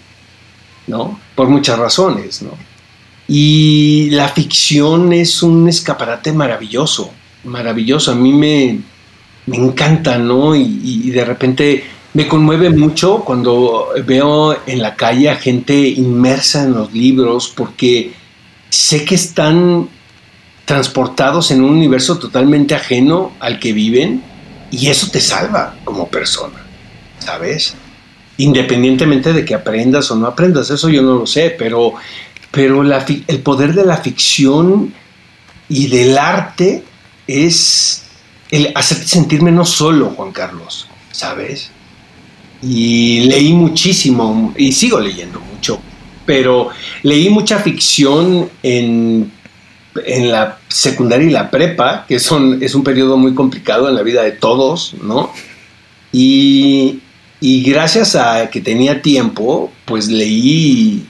[0.86, 1.18] ¿no?
[1.34, 2.50] Por muchas razones, ¿no?
[3.26, 7.10] Y la ficción es un escaparate maravilloso,
[7.44, 8.12] maravilloso.
[8.12, 8.80] A mí me,
[9.46, 10.54] encanta, ¿no?
[10.54, 16.74] Y, de repente me conmueve mucho cuando veo en la calle a gente inmersa en
[16.74, 18.12] los libros porque
[18.68, 19.88] sé que están
[20.64, 24.22] transportados en un universo totalmente ajeno al que viven
[24.70, 26.64] y eso te salva como persona,
[27.18, 27.74] ¿sabes?
[28.36, 31.94] Independientemente de que aprendas o no aprendas, eso yo no lo sé, pero
[32.50, 34.92] pero el poder de la ficción
[35.68, 36.82] y del arte
[37.26, 38.02] es
[38.50, 41.70] el hacerte sentir menos solo, Juan Carlos, ¿sabes?
[42.60, 45.80] Y leí muchísimo, y sigo leyendo mucho,
[46.26, 46.70] pero
[47.04, 49.30] leí mucha ficción en,
[50.04, 54.02] en la secundaria y la prepa, que son, es un periodo muy complicado en la
[54.02, 55.32] vida de todos, ¿no?
[56.12, 57.00] Y,
[57.40, 61.06] y gracias a que tenía tiempo, pues leí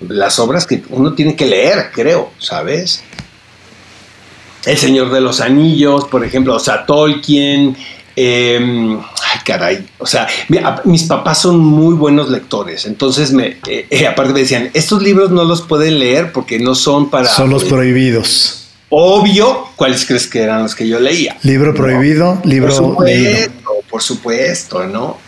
[0.00, 3.02] las obras que uno tiene que leer, creo, ¿sabes?
[4.64, 7.76] El Señor de los Anillos, por ejemplo, o sea, Tolkien.
[8.16, 9.86] Em, ay, caray.
[9.98, 10.28] O sea,
[10.84, 12.86] mis papás son muy buenos lectores.
[12.86, 16.74] Entonces, me, eh, eh, aparte me decían, estos libros no los pueden leer porque no
[16.74, 17.28] son para.
[17.28, 18.60] Son los prohibidos.
[18.90, 21.36] Obvio, ¿cuáles crees que eran los que yo leía?
[21.42, 23.50] Libro prohibido, libro leído.
[23.90, 25.18] Por supuesto, ¿no?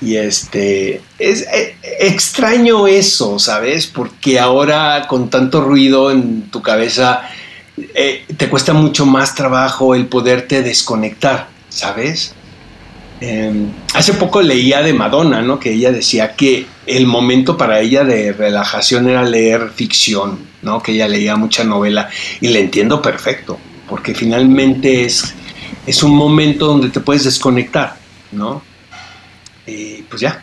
[0.00, 3.86] Y este, es eh, extraño eso, ¿sabes?
[3.86, 7.22] Porque ahora con tanto ruido en tu cabeza,
[7.94, 12.32] eh, te cuesta mucho más trabajo el poderte desconectar, ¿sabes?
[13.20, 15.60] Em, hace poco leía de Madonna, ¿no?
[15.60, 20.82] Que ella decía que el momento para ella de relajación era leer ficción, ¿no?
[20.82, 22.08] Que ella leía mucha novela
[22.40, 23.58] y le entiendo perfecto,
[23.88, 25.34] porque finalmente es,
[25.86, 27.96] es un momento donde te puedes desconectar,
[28.32, 28.62] ¿no?
[29.66, 30.42] Y pues ya.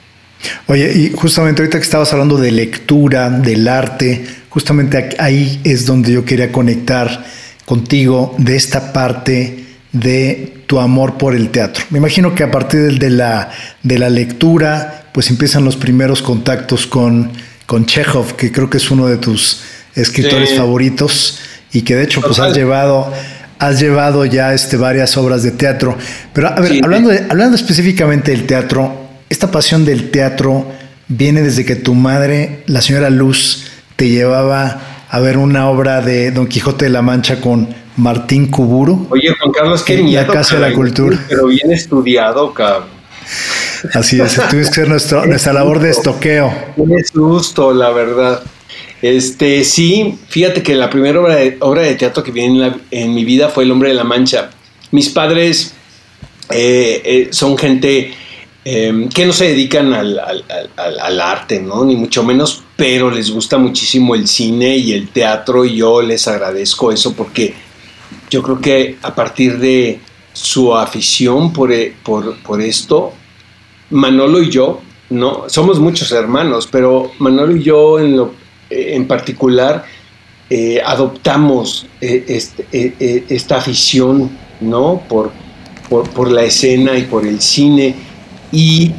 [0.68, 6.12] Oye, y justamente ahorita que estabas hablando de lectura, del arte, justamente ahí es donde
[6.12, 7.26] yo quería conectar
[7.66, 9.63] contigo de esta parte
[9.94, 11.86] de tu amor por el teatro.
[11.92, 13.52] Me imagino que a partir de la,
[13.84, 17.32] de la lectura, pues empiezan los primeros contactos con,
[17.66, 19.62] con Chekhov, que creo que es uno de tus
[19.96, 21.40] escritores favoritos
[21.72, 23.14] y que de hecho pues has llevado
[23.60, 25.98] has llevado ya este, varias obras de teatro.
[26.34, 30.70] Pero a ver, hablando, hablando específicamente del teatro, esta pasión del teatro
[31.08, 36.32] viene desde que tu madre, la señora Luz, te llevaba a ver una obra de
[36.32, 39.06] Don Quijote de la Mancha con Martín Cuburo.
[39.12, 41.24] Oye, Juan Carlos, qué la Casa de la Cultura.
[41.30, 42.88] Pero bien estudiado, cabrón.
[43.94, 46.52] Así es, tuviste que hacer nuestra labor de estoqueo.
[46.78, 48.42] Un susto, la verdad.
[49.04, 53.14] Este, sí, fíjate que la primera obra de, obra de teatro que vi en, en,
[53.14, 54.50] mi vida fue El Hombre de la Mancha.
[54.90, 55.76] Mis padres
[56.50, 58.16] eh, eh, son gente
[58.66, 61.84] Em, que no se dedican al, arte, ¿no?
[61.84, 66.30] Ni mucho menos, pero les gusta muchísimo el cine y el teatro y yo les
[66.30, 67.54] agradezco eso porque
[68.30, 70.00] yo creo que a partir de
[70.32, 73.12] su afición por, e, por, esto,
[73.90, 75.44] Manolo y yo, ¿no?
[75.48, 78.34] Somos muchos hermanos, pero Manolo y yo en, lo,
[78.70, 79.84] en particular
[80.50, 85.04] eh, adoptamos eh, este, eh, esta afición, ¿no?
[85.10, 85.34] Por,
[85.90, 88.13] por, por la escena y por el cine
[88.54, 88.92] y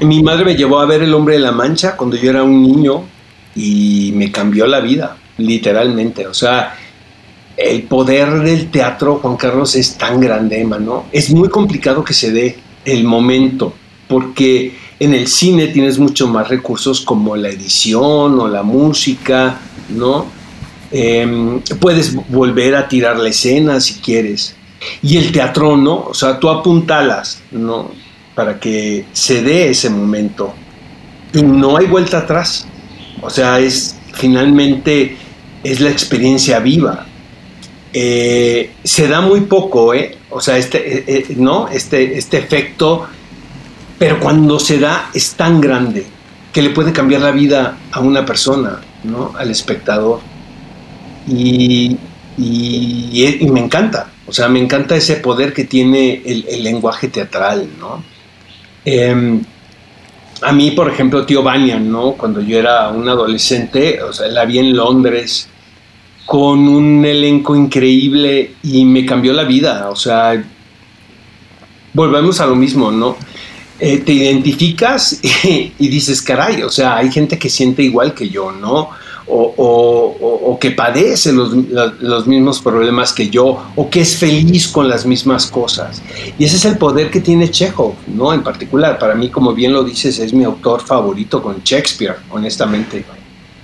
[0.00, 2.62] mi madre me llevó a ver El hombre de la mancha cuando yo era un
[2.62, 3.04] niño
[3.56, 6.26] y me cambió la vida, literalmente.
[6.26, 6.76] O sea,
[7.56, 11.06] el poder del teatro, Juan Carlos, es tan grande, ¿no?
[11.12, 13.72] Es muy complicado que se dé el momento,
[14.06, 19.58] porque en el cine tienes mucho más recursos como la edición o la música,
[19.88, 20.26] ¿no?
[20.92, 24.54] Em, puedes volver a tirar la escena si quieres.
[25.02, 27.90] Y el teatro no, o sea, tú apuntalas, ¿no?
[28.34, 30.54] Para que se dé ese momento.
[31.32, 32.66] Y no hay vuelta atrás.
[33.22, 35.16] O sea, es finalmente
[35.62, 37.06] es la experiencia viva.
[37.92, 40.16] Eh, se da muy poco, ¿eh?
[40.30, 41.68] O sea, este, eh, eh, ¿no?
[41.68, 43.06] este, este efecto,
[43.98, 46.06] pero cuando se da es tan grande
[46.52, 49.32] que le puede cambiar la vida a una persona, ¿no?
[49.36, 50.20] Al espectador.
[51.26, 51.96] Y,
[52.38, 58.02] y, me encanta, o sea, me encanta ese poder que tiene el, lenguaje teatral, ¿no?
[58.84, 59.42] Em,
[60.42, 62.12] a mí, por ejemplo, Tío Banyan, ¿no?
[62.12, 65.48] Cuando yo era un adolescente, o sea, la vi en Londres
[66.24, 70.42] con un elenco increíble y me cambió la vida, o sea,
[71.92, 73.16] volvemos a lo mismo, ¿no?
[73.78, 75.20] Eh, te identificas
[75.78, 78.90] y, dices, caray, o sea, hay gente que siente igual que yo, ¿no?
[79.32, 81.54] O, que padece los,
[82.00, 86.02] los, mismos problemas que yo, o que es feliz con las mismas cosas.
[86.38, 88.34] Y ese es el poder que tiene Chekhov, ¿no?
[88.34, 93.04] En particular, para mí, como bien lo dices, es mi autor favorito con Shakespeare, honestamente.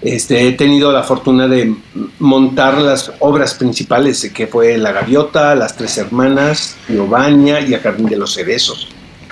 [0.02, 1.74] Este, he tenido la fortuna de
[2.18, 8.06] montar las obras principales, que fue La Gaviota, Las Tres Hermanas, Giovanna y El Jardín
[8.06, 8.88] de los Cerezos,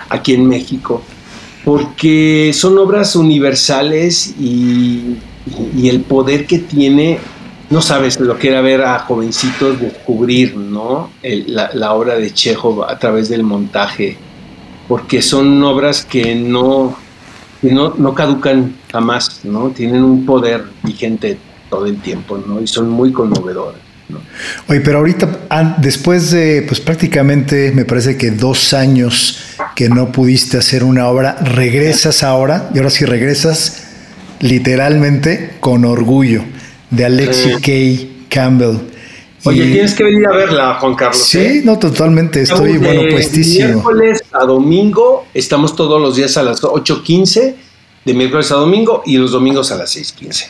[0.09, 1.01] aquí en México,
[1.63, 5.17] porque son obras universales y,
[5.89, 7.19] el poder que tiene,
[7.69, 11.11] no sabes lo que era ver a jovencitos descubrir ¿no?
[11.23, 14.17] la, la obra de Chekhov a través del montaje,
[14.87, 16.97] porque son obras que no
[17.71, 19.69] no, no caducan jamás, ¿no?
[19.69, 21.37] Tienen un poder vigente
[21.69, 22.61] todo el tiempo, ¿no?
[22.61, 23.81] Y son muy conmovedores.
[24.09, 24.19] ¿no?
[24.67, 29.39] Oye, pero ahorita, después de, pues prácticamente, me parece que dos años
[29.75, 33.87] que no pudiste hacer una obra, regresas ahora, y ahora sí regresas
[34.39, 36.43] literalmente con orgullo,
[36.89, 38.07] de Alexi K.
[38.29, 38.77] Campbell.
[39.45, 41.23] Oye, tienes que venir a verla, Juan Carlos.
[41.23, 41.61] Sí, ¿eh?
[41.63, 42.41] no, totalmente.
[42.41, 43.67] Estoy, bueno, puestísimo.
[43.67, 47.55] De miércoles a domingo, estamos todos los días a las 8.15,
[48.05, 50.47] de miércoles a domingo, y los domingos a las 6.15.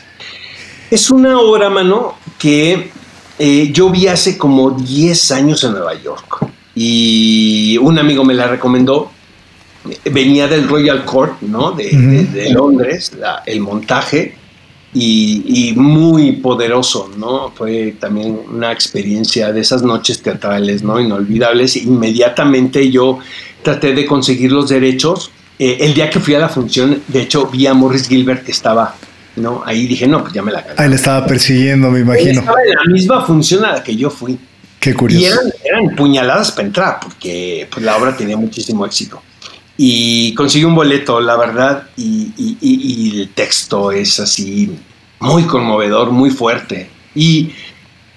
[0.90, 2.90] Es una obra, mano, que
[3.38, 6.46] eh, yo vi hace como 10 años en Nueva York.
[6.74, 9.10] Y un amigo me la recomendó.
[10.10, 11.72] Venía del Royal Court, ¿no?
[11.72, 13.12] De, Londres,
[13.46, 14.34] el montaje
[14.98, 17.52] y, muy poderoso, ¿no?
[17.54, 21.00] Fue también una experiencia de esas noches teatrales, ¿no?
[21.00, 21.76] Inolvidables.
[21.76, 23.18] Inmediatamente yo
[23.62, 25.30] traté de conseguir los derechos.
[25.58, 28.52] Eh, el día que fui a la función, de hecho, vi a Morris Gilbert que
[28.52, 28.94] estaba,
[29.36, 29.62] ¿no?
[29.64, 30.82] Ahí dije, no, pues ya me la cagué.
[30.82, 32.40] Ahí le estaba persiguiendo, me imagino.
[32.40, 34.38] estaba en la misma función a la que yo fui.
[34.80, 35.40] Qué curioso.
[35.64, 39.20] Y eran, puñaladas para entrar, porque pues, la obra tenía muchísimo éxito
[39.76, 44.74] y conseguí un boleto, la verdad, y, el texto es así
[45.20, 46.90] muy conmovedor, muy fuerte.
[47.14, 47.52] Y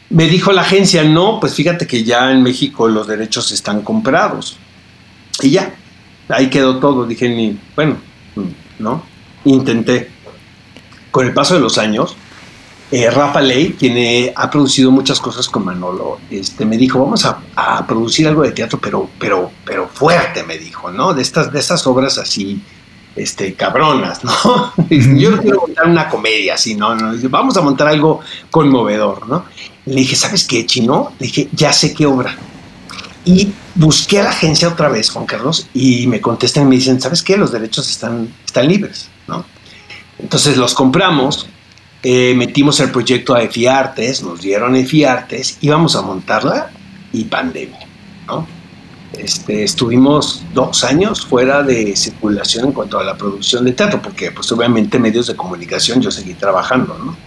[0.09, 4.57] me dijo la agencia, no, pues fíjate que ya en México los derechos están comprados.
[5.41, 5.75] Y ya,
[6.29, 7.05] ahí quedó todo.
[7.05, 7.97] Dije, ni, bueno,
[8.79, 9.03] ¿no?
[9.45, 10.09] Intenté.
[11.11, 12.15] Con el paso de los años,
[12.91, 17.85] eh, Rafa Ley, quien ha producido muchas cosas con Manolo, este, me dijo, vamos a,
[17.87, 21.13] producir algo de teatro, pero, pero, pero fuerte, me dijo, ¿no?
[21.13, 22.61] De estas, de estas obras así,
[23.15, 24.73] este, cabronas, ¿no?
[24.89, 26.95] Yo no quiero montar una comedia así, ¿no?
[27.29, 29.45] Vamos a montar algo conmovedor, ¿no?
[29.85, 31.13] Le dije, ¿sabes qué, Chino?
[31.19, 32.35] Le dije, ya sé qué obra.
[33.25, 36.99] Y busqué a la agencia otra vez, Juan Carlos, y me contestan y me dicen,
[36.99, 37.37] ¿sabes qué?
[37.37, 39.45] Los derechos están, están libres, ¿no?
[40.17, 41.47] Entonces los compramos
[42.01, 46.69] eh, metimos el proyecto a EFIARTES, nos dieron EFIARTES, íbamos a montarla
[47.11, 47.87] y pandemia,
[48.25, 48.47] ¿no?
[49.11, 54.31] Este, estuvimos dos años fuera de circulación en cuanto a la producción de teatro, porque
[54.31, 57.17] pues obviamente medios de comunicación yo seguí trabajando, ¿no?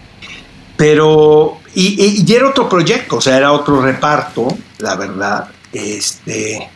[0.77, 4.49] Pero, y, y, era otro proyecto, o sea, era otro reparto,
[4.79, 6.67] la verdad, este,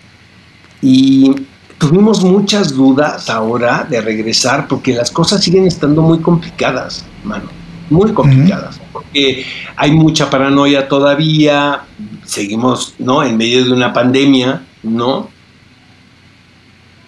[0.82, 1.34] y
[1.78, 7.56] tuvimos muchas dudas ahora de regresar porque las cosas siguen estando muy complicadas, mano
[7.90, 11.82] muy complicadas, porque hay mucha paranoia todavía,
[12.24, 13.22] seguimos ¿no?
[13.22, 15.28] en medio de una pandemia, ¿no?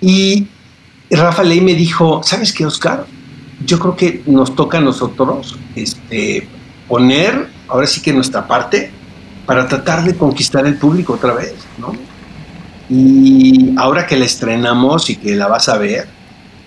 [0.01, 0.47] Y
[1.11, 3.07] Rafa Ley me dijo, ¿sabes qué, Oscar?
[3.65, 6.47] Yo creo que nos toca a nosotros este,
[6.87, 8.93] poner, ahora sí que nuestra parte,
[9.47, 11.93] para tratar de conquistar el público otra vez, ¿no?
[12.91, 16.07] Y ahora que la estrenamos y que la vas a ver,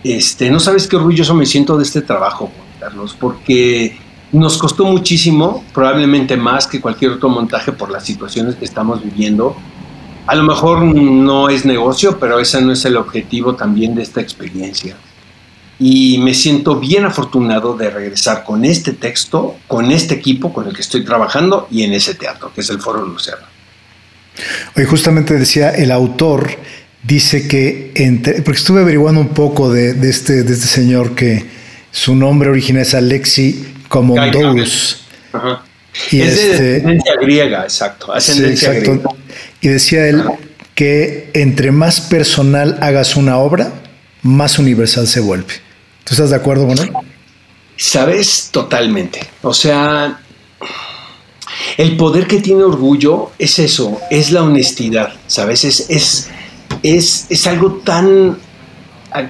[0.03, 3.97] este, no sabes qué orgulloso me siento de este trabajo, Carlos, porque
[4.31, 9.57] Nos costó muchísimo, probablemente más que cualquier otro montaje por las situaciones que estamos viviendo.
[10.25, 14.21] A lo mejor no es negocio, pero ese no es el objetivo también de esta
[14.21, 14.95] experiencia.
[15.79, 20.73] Y me siento bien afortunado de regresar con este texto, con este equipo con el
[20.73, 23.47] que estoy trabajando y en ese teatro, que es el Foro Lucerna.
[24.77, 26.51] Hoy justamente decía el autor,
[27.03, 31.45] dice que, entre, porque estuve averiguando un poco de, este, de este señor que
[31.91, 35.03] su nombre original es Alexi Comondous.
[36.11, 38.13] Y es de este, ascendencia griega, exacto.
[38.13, 39.09] Ascendencia Griega.
[39.59, 40.23] Y decía él
[40.75, 43.73] que entre más personal hagas una obra,
[44.23, 45.55] más universal se vuelve.
[46.05, 46.91] ¿Tú estás de acuerdo con él?
[47.75, 49.19] Sabes, totalmente.
[49.41, 50.21] O sea,
[51.77, 55.65] el poder que tiene orgullo es eso, es la honestidad, ¿sabes?
[55.65, 56.29] Es, es,
[56.81, 58.37] es, es algo tan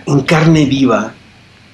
[0.05, 1.15] en carne viva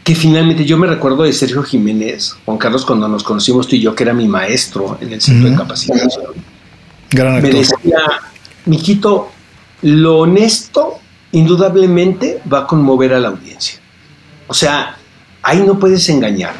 [0.07, 3.81] que finalmente yo me recuerdo de Sergio Jiménez, Juan Carlos, cuando nos conocimos tú y
[3.81, 6.27] yo, que era mi maestro en el centro de capacitación.
[7.09, 7.75] Gran me decía,
[8.67, 9.29] Mijito,
[9.81, 10.99] lo honesto
[11.33, 13.79] indudablemente va a conmover a la audiencia.
[14.47, 14.95] O sea,
[15.43, 16.53] ahí no puedes engañar.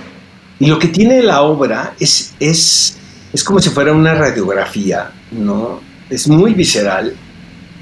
[0.60, 2.98] Y lo que tiene la obra es, es,
[3.32, 5.80] es como si fuera una radiografía, ¿no?
[6.10, 7.16] Es muy visceral.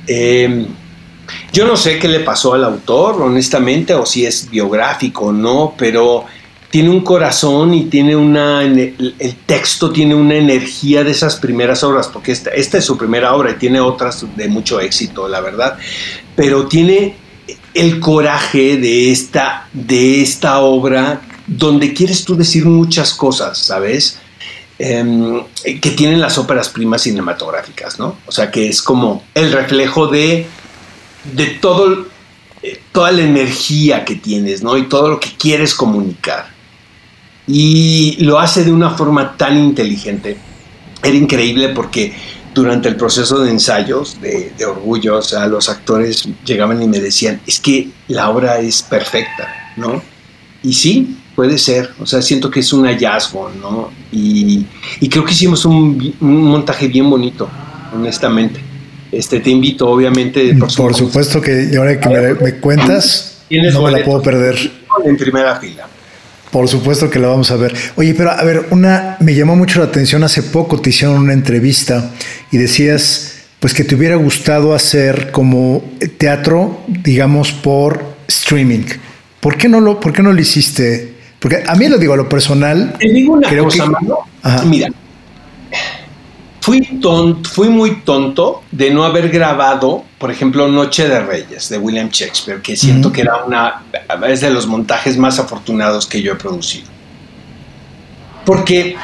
[0.06, 0.68] Eh,
[1.52, 5.74] yo no sé qué le pasó al autor, honestamente, o si es biográfico o no,
[5.78, 6.26] pero
[6.70, 8.62] tiene un corazón y tiene una.
[8.62, 13.34] El texto tiene una energía de esas primeras obras, porque esta, esta es su primera
[13.34, 15.78] obra y tiene otras de mucho éxito, la verdad.
[16.36, 17.16] Pero tiene
[17.74, 24.20] el coraje de esta, de esta obra donde quieres tú decir muchas cosas, ¿sabes?
[24.78, 28.18] Em, que tienen las óperas primas cinematográficas, ¿no?
[28.26, 30.48] O sea, que es como el reflejo de
[31.34, 32.06] de todo,
[32.62, 34.78] eh, toda la energía que tienes, ¿no?
[34.78, 36.48] Y todo lo que quieres comunicar.
[37.48, 40.38] Y lo hace de una forma tan inteligente.
[41.04, 42.14] Era increíble porque
[42.54, 47.42] durante el proceso de ensayos de, Orgullo, o sea, los actores llegaban y me decían,
[47.46, 50.02] es que la obra es perfecta, ¿no?
[50.64, 53.92] Y sí, puede ser, o sea, siento que es un hallazgo, ¿no?
[54.12, 54.66] Y,
[55.10, 57.48] creo que hicimos un montaje bien bonito,
[57.94, 58.75] honestamente.
[59.16, 60.54] Este, te invito, obviamente.
[60.56, 64.56] Por, supuesto que ahora que me, cuentas, no me la puedo perder.
[65.06, 65.88] En primera fila.
[66.52, 67.74] Por supuesto que la vamos a ver.
[67.96, 71.34] Oye, pero a ver, una me llamó mucho la atención hace poco te hicieron una
[71.34, 72.12] entrevista
[72.52, 75.84] y decías pues que te hubiera gustado hacer como
[76.18, 78.86] teatro, digamos por streaming.
[79.40, 81.14] ¿Por qué no lo por qué no lo hiciste?
[81.40, 82.96] Porque a mí lo digo a lo personal.
[83.00, 83.92] Te digo una cosa,
[84.66, 84.90] Mira,
[86.66, 91.78] Fui, tonto, fui muy tonto de no haber grabado, por ejemplo, Noche de Reyes de
[91.78, 93.84] William Shakespeare, que siento que era una
[94.28, 96.88] es de los montajes más afortunados que yo he producido.
[98.44, 98.96] Porque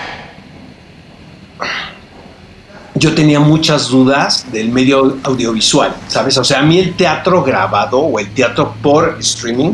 [2.95, 6.39] yo tenía muchas dudas del medio audiovisual, ¿sabes?
[6.39, 9.73] O sea, a mí el teatro grabado o el teatro por streaming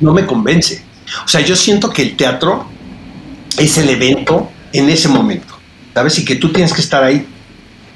[0.00, 0.82] no me convence.
[1.24, 2.66] O sea, yo siento que el teatro
[3.58, 5.53] es el evento en ese momento.
[5.94, 6.18] ¿Sabes?
[6.18, 7.26] Y que tú tienes que estar ahí.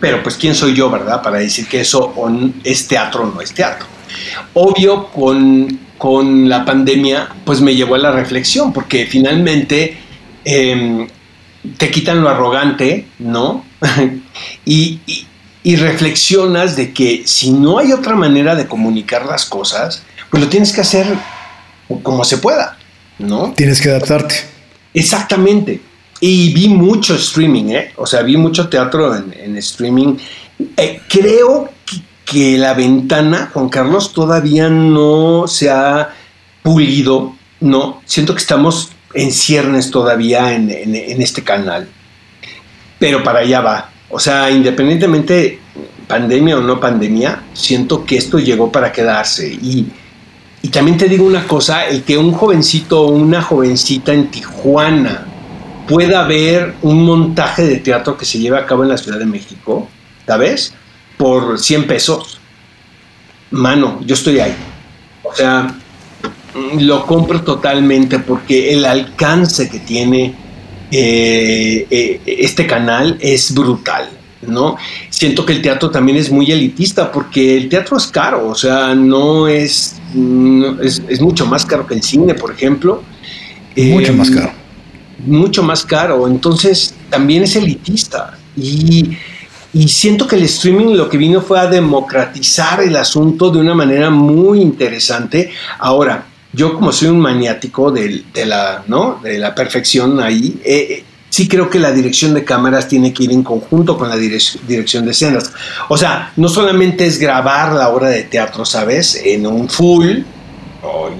[0.01, 1.21] Pero pues quién soy yo, ¿verdad?
[1.23, 2.15] Para decir que eso
[2.63, 3.87] es teatro o no es teatro.
[4.55, 9.99] Obvio, con, con la pandemia, pues me llevó a la reflexión, porque finalmente
[10.45, 11.09] em,
[11.77, 13.65] te quitan lo arrogante, ¿no?
[14.65, 15.01] y,
[15.65, 20.49] y reflexionas de que si no hay otra manera de comunicar las cosas, pues lo
[20.49, 21.07] tienes que hacer
[22.03, 22.79] como se pueda,
[23.19, 23.53] ¿no?
[23.57, 24.35] Tienes que adaptarte.
[24.95, 25.81] Exactamente.
[26.21, 27.93] Y vi mucho streaming, ¿eh?
[27.97, 30.17] O sea, vi mucho teatro en, streaming.
[30.77, 31.71] Eh, creo
[32.25, 36.11] que, la ventana, Juan Carlos, todavía no se ha
[36.63, 38.03] pulido, ¿no?
[38.05, 40.71] Siento que estamos en ciernes todavía en,
[41.23, 41.89] este canal.
[42.99, 43.91] Pero para allá va.
[44.11, 45.61] O sea, independientemente
[46.09, 49.49] pandemia o no pandemia, siento que esto llegó para quedarse.
[49.49, 49.87] Y,
[50.63, 55.38] y también te digo una cosa, el que un jovencito o una jovencita en Tijuana
[55.89, 59.27] pueda haber un montaje de teatro que se lleve a cabo en la Ciudad de
[59.27, 59.89] México,
[60.27, 60.75] ¿sabes?
[61.17, 62.39] Por 100 pesos.
[63.51, 64.55] Mano, yo estoy ahí.
[65.23, 65.75] O sea,
[66.79, 70.35] lo compro totalmente porque el alcance que tiene
[70.91, 74.11] eh, eh, este canal es brutal.
[74.43, 74.77] ¿no?
[75.11, 78.95] Siento que el teatro también es muy elitista porque el teatro es caro, o sea,
[78.95, 79.97] no es,
[80.81, 83.03] es, mucho más caro que el cine, por ejemplo.
[83.77, 84.58] Mucho más em, caro
[85.19, 88.39] mucho más caro, entonces también es elitista.
[88.57, 89.17] Y,
[89.87, 94.11] siento que el streaming lo que vino fue a democratizar el asunto de una manera
[94.11, 95.51] muy interesante.
[95.79, 99.21] Ahora, yo como soy un maniático de, la, ¿no?
[99.23, 103.25] de la perfección ahí, eh, eh, sí creo que la dirección de cámaras tiene que
[103.25, 105.53] ir en conjunto con la dirección de escenas.
[105.89, 109.21] O sea, no solamente es grabar la obra de teatro, ¿sabes?
[109.25, 110.23] En un full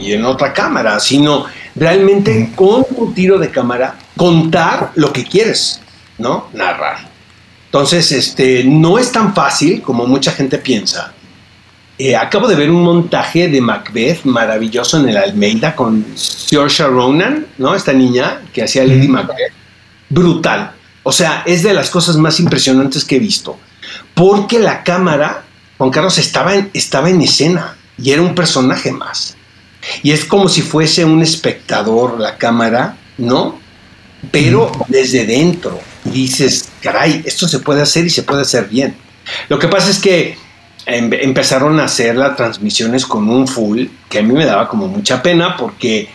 [0.01, 1.47] y en otra cámara, sino
[1.79, 5.81] realmente con un tiro de cámara contar lo que quieres,
[6.19, 6.49] ¿no?
[6.53, 7.09] Narrar.
[7.67, 11.13] Entonces, este, no es tan fácil como mucha gente piensa.
[11.99, 17.47] Eh, acabo de ver un montaje de Macbeth maravilloso en el Almeida con Saoirse Ronan,
[17.59, 17.75] ¿no?
[17.75, 19.53] Esta niña que hacía Lady Macbeth.
[20.09, 20.73] Brutal.
[21.03, 23.59] O sea, es de las cosas más impresionantes que he visto.
[24.15, 25.45] Porque la cámara,
[25.77, 29.38] Juan Carlos, estaba en, estaba en escena y era un personaje más.
[30.03, 33.61] Y es como si fuese un espectador la cámara, ¿no?
[34.31, 35.81] Pero desde dentro.
[36.05, 38.97] dices, caray, esto se puede hacer y se puede hacer bien.
[39.49, 40.37] Lo que pasa es que
[40.91, 44.89] Em, empezaron a hacer las transmisiones con un full, que a mí me daba como
[44.89, 46.09] mucha pena porque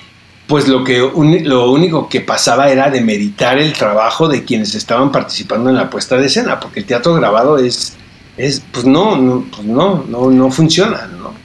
[0.48, 5.12] pues lo, que lo único que pasaba era de meditar el trabajo de quienes estaban
[5.12, 7.94] participando en la puesta de escena, porque el teatro grabado es,
[8.36, 11.36] es pues no, no, pues no, no, no funciona, ¿no?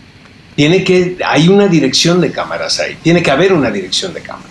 [0.58, 4.48] Tiene que, hay una dirección de cámaras ahí, tiene que haber una dirección de cámara.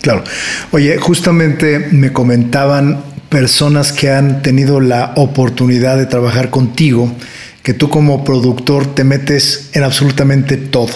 [0.00, 0.22] Claro.
[0.70, 7.12] Oye, justamente me comentaban personas que han tenido la oportunidad de trabajar contigo,
[7.64, 10.92] que tú como productor te metes en absolutamente todo.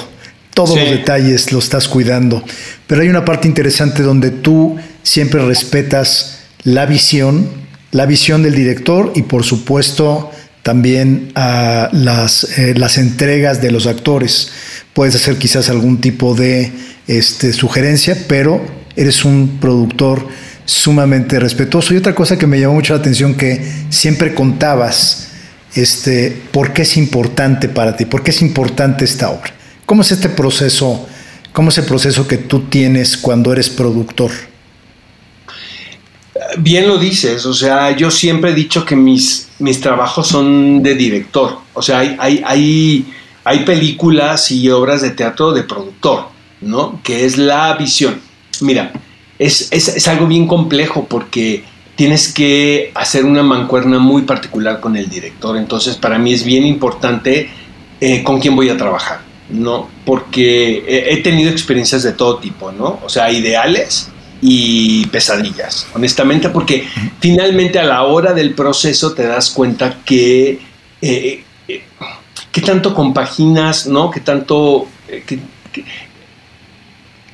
[0.55, 2.45] Todos los detalles lo estás cuidando.
[2.87, 7.49] Pero hay una parte interesante donde tú siempre respetas la visión,
[7.91, 10.30] la visión del director y por supuesto
[10.63, 14.51] también a las, eh, las entregas de los actores.
[14.95, 16.71] Puedes hacer quizás algún tipo de
[17.07, 18.65] este, sugerencia, pero
[18.97, 20.27] eres un productor
[20.65, 21.95] sumamente respetuoso.
[21.95, 25.29] Y otra cosa que me llamó mucho la atención que siempre contabas
[25.75, 29.53] este, por qué es importante para ti, por qué es importante esta obra.
[29.87, 31.09] ¿Cómo es este proceso?
[31.53, 34.31] ¿Cómo es el proceso que tú tienes cuando eres productor?
[36.59, 40.95] Bien lo dices, o sea, yo siempre he dicho que mis, mis trabajos son de
[40.95, 43.07] director, o sea, hay, hay,
[43.45, 46.29] hay, películas y obras de teatro de productor,
[46.61, 47.01] ¿no?
[47.03, 48.21] Que es la visión.
[48.61, 48.93] Mira,
[49.39, 54.97] es, es, es algo bien complejo porque tienes que hacer una mancuerna muy particular con
[54.97, 55.57] el director.
[55.57, 57.51] Entonces, para mí es bien importante
[58.01, 59.89] eh, con quién voy a trabajar, ¿no?
[60.05, 62.99] Porque he, tenido experiencias de todo tipo, ¿no?
[63.05, 64.11] O sea, ideales
[64.45, 66.88] y pesadillas, honestamente, porque
[67.20, 70.61] finalmente a la hora del proceso te das cuenta que...
[71.01, 71.84] Eh, eh,
[72.51, 74.11] ¿Qué tanto compaginas, no?
[74.11, 74.88] ¿Qué tanto...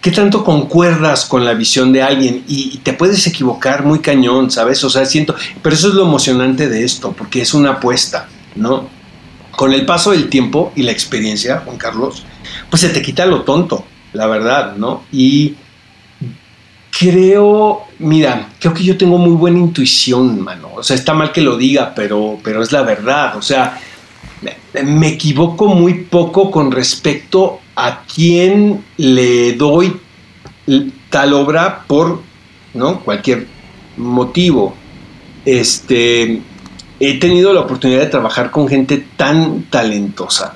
[0.00, 2.44] ¿Qué tanto concuerdas con la visión de alguien?
[2.46, 4.84] Y, te puedes equivocar muy cañón, ¿sabes?
[4.84, 8.88] O sea, siento, pero eso es lo emocionante de esto, porque es una apuesta, ¿no?
[9.56, 12.24] Con el paso del tiempo y la experiencia, Juan Carlos,
[12.70, 15.02] pues se te quita lo tonto, la verdad, ¿no?
[15.10, 15.56] Y
[16.98, 20.70] creo, mira, creo que yo tengo muy buena intuición, mano.
[20.74, 23.36] O sea, está mal que lo diga, pero, pero es la verdad.
[23.36, 23.78] O sea,
[24.84, 30.00] me equivoco muy poco con respecto a quién le doy
[31.10, 32.22] tal obra por
[32.74, 33.00] ¿no?
[33.00, 33.46] cualquier
[33.96, 34.74] motivo.
[35.44, 36.40] Este,
[36.98, 40.52] he tenido la oportunidad de trabajar con gente tan talentosa,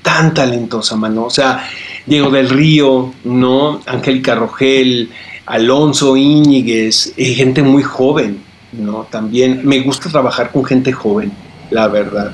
[0.00, 1.24] tan talentosa, mano.
[1.24, 1.68] O sea,
[2.06, 3.80] Diego del Río, ¿no?
[3.86, 5.10] Angélica Rogel,
[5.46, 9.06] Alonso Íñiguez, eh, gente muy joven, ¿no?
[9.10, 11.32] También me gusta trabajar con gente joven,
[11.70, 12.32] la verdad.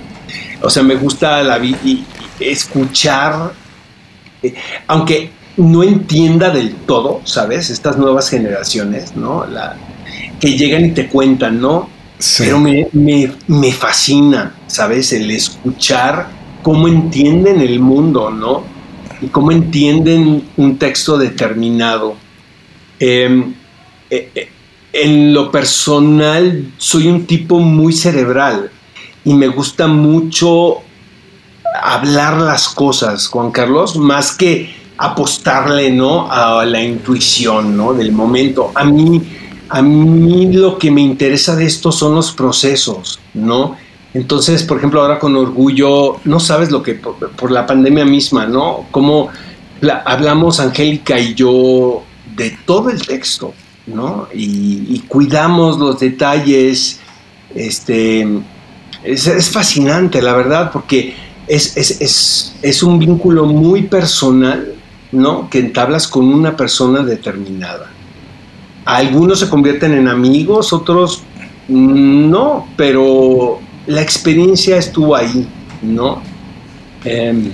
[0.63, 2.05] O sea, me gusta la y
[2.41, 3.53] escuchar
[4.43, 4.55] eh,
[4.87, 7.71] aunque no entienda del todo, ¿sabes?
[7.71, 9.45] Estas nuevas generaciones, ¿no?
[9.47, 9.77] La,
[10.39, 11.89] que llegan y te cuentan, ¿no?
[12.39, 15.13] Pero me, me, fascina, ¿sabes?
[15.13, 16.29] El escuchar
[16.63, 18.63] cómo entienden el mundo, ¿no?
[19.21, 22.17] Y cómo entienden un texto determinado.
[23.01, 23.55] Em,
[24.11, 24.49] eh, eh,
[24.93, 28.71] en lo personal, soy un tipo muy cerebral
[29.25, 30.79] y me gusta mucho
[31.83, 36.31] hablar las cosas, Juan Carlos, más que apostarle, ¿no?
[36.31, 37.95] A la intuición, ¿no?
[37.95, 38.73] Del momento.
[38.75, 39.23] A mí,
[39.69, 43.77] a mí lo que me interesa de esto son los procesos, ¿no?
[44.15, 48.87] Entonces, por ejemplo, ahora con orgullo, no sabes lo que por, la pandemia misma, ¿no?
[48.91, 49.29] Cómo
[50.05, 52.03] hablamos Angélica y yo
[52.39, 53.53] de todo el texto,
[53.87, 54.29] ¿no?
[54.33, 57.01] Y, cuidamos los detalles,
[57.55, 58.27] este,
[59.03, 61.15] es, es fascinante, la verdad, porque
[61.49, 64.75] es, un vínculo muy personal,
[65.13, 65.49] ¿no?
[65.51, 67.91] Que entablas con una persona determinada.
[68.85, 71.23] Algunos se convierten en amigos, otros
[71.69, 75.47] no, pero la experiencia estuvo ahí,
[75.83, 76.23] ¿no?
[77.05, 77.51] Em,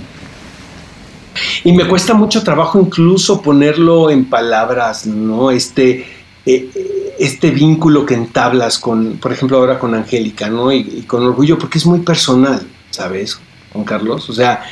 [1.63, 5.51] y me cuesta mucho trabajo incluso ponerlo en palabras, ¿no?
[5.51, 6.05] Este,
[6.45, 10.71] eh, este vínculo que entablas con, por ejemplo, ahora con Angélica, ¿no?
[10.71, 13.39] Y, con orgullo, porque es muy personal, ¿sabes,
[13.71, 14.29] Juan Carlos?
[14.29, 14.63] O sea,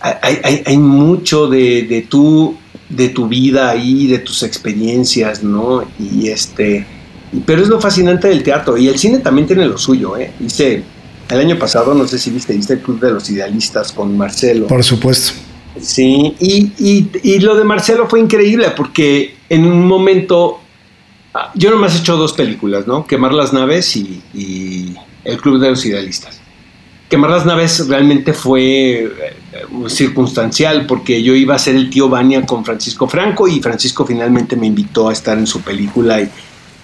[0.00, 2.56] hay, hay, mucho de, de, tu,
[2.88, 5.82] de tu vida ahí, de tus experiencias, ¿no?
[5.98, 6.86] Y este,
[7.46, 10.32] pero es lo fascinante del teatro, y el cine también tiene lo suyo, ¿eh?
[10.40, 10.82] Hice,
[11.30, 14.66] el año pasado, no sé si viste, viste el Club de los Idealistas con Marcelo.
[14.66, 15.32] Por supuesto.
[15.80, 20.60] Sí, y, y, y lo de Marcelo fue increíble, porque en un momento
[21.34, 23.04] Ah, yo nomás he hecho dos películas, ¿no?
[23.04, 24.94] Quemar las naves y,
[25.24, 26.40] El Club de los Idealistas.
[27.08, 29.08] Quemar las naves realmente fue eh,
[29.88, 34.54] circunstancial porque yo iba a ser el tío Bania con Francisco Franco y Francisco finalmente
[34.54, 36.30] me invitó a estar en su película y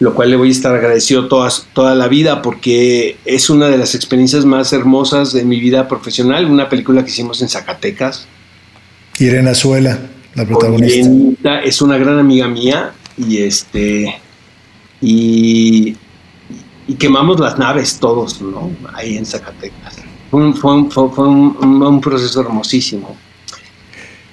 [0.01, 3.95] lo cual le voy a estar agradecido toda la vida porque es una de las
[3.95, 8.27] experiencias más hermosas de mi vida profesional, una película que hicimos en Zacatecas.
[9.21, 9.99] Irene Azuela,
[10.35, 11.61] la protagonista.
[11.61, 14.19] Es una gran amiga mía y este
[15.01, 15.97] y,
[16.99, 18.71] quemamos las naves todos, ¿no?
[18.95, 19.99] Ahí en Zacatecas.
[20.31, 23.17] Fue un, proceso hermosísimo.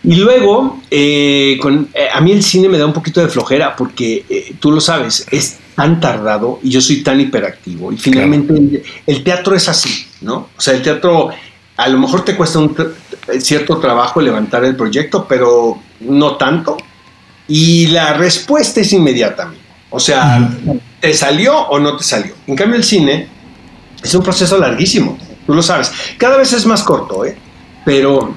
[0.04, 3.76] Y luego, eh, con, eh, a mí el cine me da un poquito de flojera
[3.76, 7.92] porque eh, tú lo sabes, es tan tardado y yo soy tan hiperactivo.
[7.92, 10.50] Y finalmente el, teatro es así, ¿no?
[10.58, 11.30] O sea, el teatro
[11.76, 12.76] a lo mejor te cuesta un
[13.40, 16.78] cierto trabajo levantar el proyecto, pero no tanto.
[17.48, 19.52] Y la respuesta es inmediata.
[19.90, 20.50] O sea,
[21.00, 22.34] ¿te salió o no te salió?
[22.46, 23.28] En cambio, el cine
[24.04, 25.92] es un proceso larguísimo, tú lo sabes.
[26.18, 27.38] Cada vez es más corto, ¿eh?
[27.86, 28.36] Pero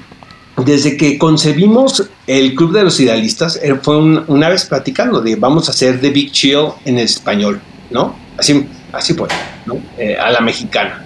[0.57, 5.67] desde que concebimos el Club de los Idealistas, eh, fue una vez platicando de vamos
[5.67, 8.15] a hacer The Big Chill en español, ¿no?
[8.37, 9.27] Así, así fue,
[9.65, 9.77] ¿no?
[9.97, 11.05] Eh, a la mexicana.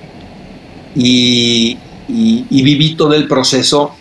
[0.95, 1.77] Y,
[2.07, 3.95] y, viví todo el proceso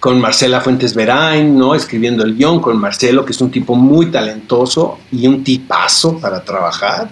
[0.00, 1.74] con Marcela Fuentes Verain, ¿no?
[1.74, 6.44] Escribiendo el guion, con Marcelo, que es un tipo muy talentoso y un tipazo para
[6.44, 7.08] trabajar.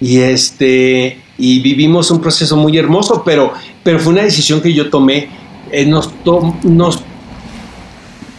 [0.00, 4.90] Y este, y vivimos un proceso muy hermoso, pero, pero fue una decisión que yo
[4.90, 5.28] tomé.
[5.70, 6.10] Eh, nos,
[6.62, 7.02] nos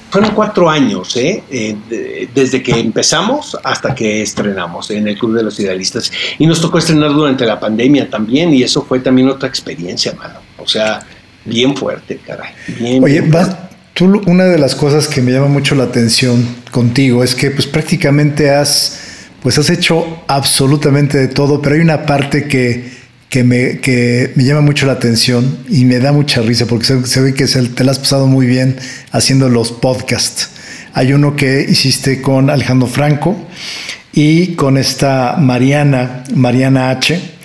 [0.10, 1.43] fueron cuatro años, ¿eh?
[1.51, 2.28] ¿eh?
[2.34, 6.12] desde que empezamos hasta que estrenamos en el Club de los Idealistas.
[6.39, 10.49] Y nos tocó estrenar durante la pandemia también, y eso fue también otra experiencia, mano.
[10.62, 10.99] O sea,
[11.45, 12.51] bien fuerte, caray.
[13.01, 13.24] Oye,
[13.93, 17.68] tú una de las cosas que me llama mucho la atención contigo es que pues
[17.68, 18.99] prácticamente has
[19.41, 22.91] pues has hecho absolutamente de todo, pero hay una parte que,
[23.30, 27.22] que, me, que me llama mucho la atención y me da mucha risa porque se,
[27.22, 28.78] ve que te la has pasado muy bien
[29.12, 30.49] haciendo los podcasts.
[30.93, 33.38] Hay uno que hiciste con Alejandro Franco
[34.12, 37.39] y con esta Mariana, Mariana H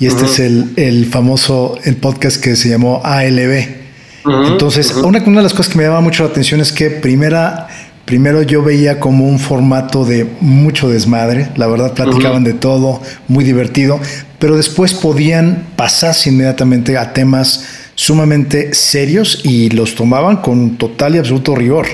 [0.00, 3.80] y este es el, el, famoso el podcast que se llamó ALB.
[4.24, 7.68] Entonces, una, una, de las cosas que me llamaba mucho la atención es que primera,
[8.06, 13.44] primero yo veía como un formato de mucho desmadre, la verdad platicaban de todo, muy
[13.44, 14.00] divertido,
[14.38, 21.18] pero después podían pasarse inmediatamente a temas sumamente serios y los tomaban con total y
[21.18, 21.86] absoluto rigor.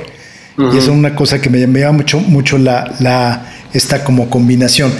[0.58, 4.92] Y eso es una cosa que me llamaba mucho, mucho la, la, esta como combinación.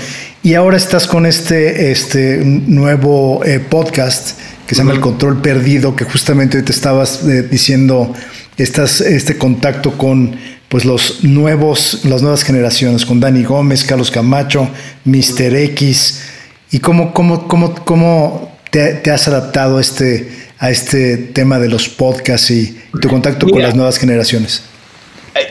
[0.47, 5.97] Y ahora estás con este, este nuevo eh, podcast que se llama El Control Perdido,
[5.97, 8.15] que justamente te estabas eh, diciendo,
[8.57, 10.37] estás este contacto con
[10.69, 14.71] pues los nuevos, las nuevas generaciones, con Dani Gómez, Carlos Camacho,
[15.05, 15.53] Mr.
[15.57, 16.23] X,
[16.71, 20.31] y cómo, cómo, cómo, cómo te, has adaptado a este,
[20.61, 24.63] a este tema de los podcasts y tu contacto con las nuevas generaciones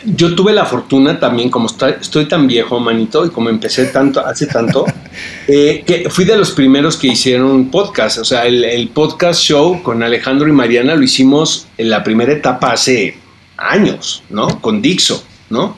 [0.06, 4.48] yo tuve la fortuna también, como estoy tan viejo, manito, y como empecé tanto, hace
[4.48, 4.86] tanto,
[5.48, 8.20] eh, que fui de los primeros que hicieron un podcast.
[8.20, 12.72] O sea, el, podcast show con Alejandro y Mariana lo hicimos en la primera etapa
[12.72, 13.18] hace
[13.58, 14.62] años, ¿no?
[14.62, 15.76] Con Dixo, ¿no?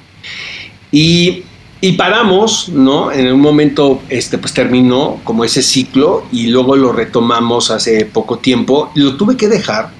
[0.92, 1.44] Y,
[1.98, 3.12] paramos, ¿no?
[3.12, 8.40] En un momento, este, pues terminó como ese ciclo y luego lo retomamos hace poco
[8.40, 8.92] tiempo.
[8.96, 9.92] Lo tuve que dejar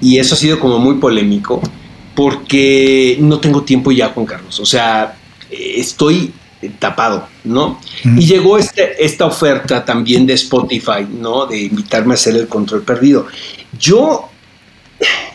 [0.00, 1.60] y eso ha sido como muy polémico
[2.14, 4.60] porque no tengo tiempo ya, Juan Carlos.
[4.60, 5.16] O sea,
[5.50, 6.32] estoy
[6.78, 7.80] tapado, ¿no?
[8.04, 11.46] Y llegó este, esta oferta también de Spotify, ¿no?
[11.46, 13.26] De invitarme a hacer el control perdido.
[13.78, 14.28] Yo,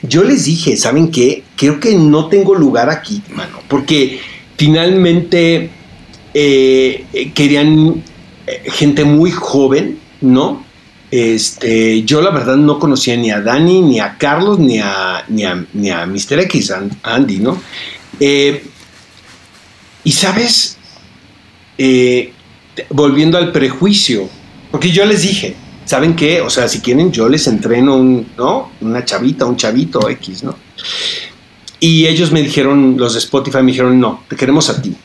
[0.01, 1.43] yo les dije, ¿saben qué?
[1.55, 4.19] Creo que no tengo lugar aquí, mano, porque
[4.57, 5.69] finalmente
[6.33, 8.03] eh, querían
[8.47, 10.63] eh, gente muy joven, ¿no?
[11.11, 15.43] Este, yo la verdad no conocía ni a Dani, ni a Carlos, ni a, ni
[15.43, 16.39] a, a Mr.
[16.41, 17.61] X, Andy, ¿no?
[18.19, 18.63] Eh,
[20.03, 20.77] y sabes,
[21.77, 22.31] eh,
[22.89, 24.29] volviendo al prejuicio,
[24.71, 25.55] porque yo les dije,
[25.85, 26.41] ¿saben qué?
[26.41, 28.71] O sea, si quieren, yo les entreno un, ¿no?
[28.81, 30.55] Una chavita, un chavito X, ¿no?
[31.79, 34.95] y ellos me dijeron, los de Spotify me dijeron, no, te queremos a ti.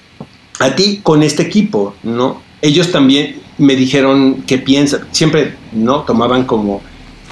[0.59, 2.43] A ti con este equipo, ¿no?
[2.61, 5.07] Ellos también me dijeron qué piensan.
[5.11, 6.01] Siempre, ¿no?
[6.01, 6.83] Tomaban como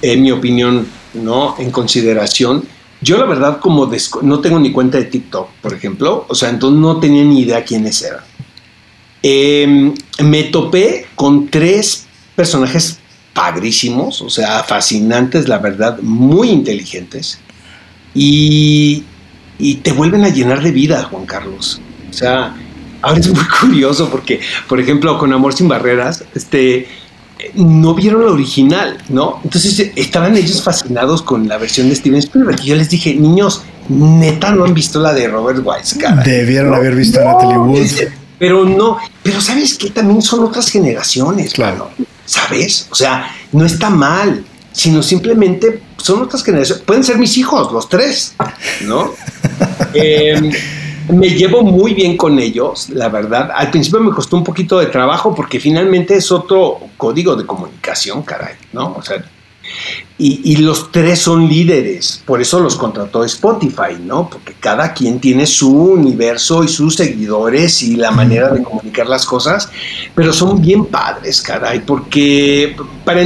[0.01, 1.57] eh, mi opinión, ¿no?
[1.59, 2.64] En consideración.
[3.01, 3.91] Yo la verdad como
[4.23, 6.27] no tengo ni cuenta de TikTok, por ejemplo.
[6.29, 8.20] O sea, entonces no tenía ni idea quiénes eran.
[9.23, 12.99] Em, me topé con tres personajes
[13.33, 17.39] padrísimos, o sea, fascinantes, la verdad, muy inteligentes.
[18.14, 19.05] Y,
[19.59, 21.81] y te vuelven a llenar de vida, Juan Carlos.
[22.11, 22.55] O sea,
[23.03, 26.89] ahora es muy curioso porque, por ejemplo, con Amor sin Barreras, este,
[27.55, 29.41] no vieron la original, ¿no?
[29.45, 32.61] Entonces estaban ellos fascinados con la versión de Steven Spielberg.
[32.63, 36.95] Y yo les dije, niños, neta no han visto la de Robert Wise, Debieron haber
[36.95, 37.87] visto a Natalie Wood.
[38.39, 39.91] Pero no, pero ¿sabes qué?
[39.91, 41.91] También son otras generaciones, claro.
[42.25, 42.89] ¿Sabes?
[42.91, 46.83] O sea, no está mal sino simplemente son otras generaciones.
[46.85, 48.35] Pueden ser mis hijos, los tres,
[48.83, 49.13] ¿no?
[49.95, 50.51] Em,
[51.13, 53.51] me llevo muy bien con ellos, la verdad.
[53.55, 58.23] Al principio me costó un poquito de trabajo porque finalmente es otro código de comunicación,
[58.23, 58.95] caray, ¿no?
[58.97, 59.25] O sea,
[60.19, 64.29] y, los tres son líderes, por eso los contrató Spotify, ¿no?
[64.29, 69.27] Porque cada quien tiene su universo y sus seguidores y la manera de comunicar las
[69.27, 69.69] cosas,
[70.15, 73.23] pero son bien padres, caray, porque para,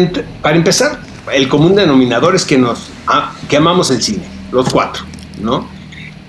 [0.56, 1.00] empezar,
[1.32, 2.88] el común denominador es que nos
[3.48, 5.04] que amamos el cine, los cuatro,
[5.40, 5.75] ¿no?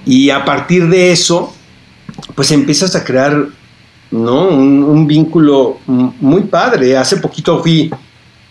[0.08, 1.54] Y a partir de eso,
[2.34, 3.50] pues empiezas a crear,
[4.10, 4.48] ¿no?
[4.48, 6.96] Un, vínculo muy padre.
[6.96, 7.92] Hace poquito fui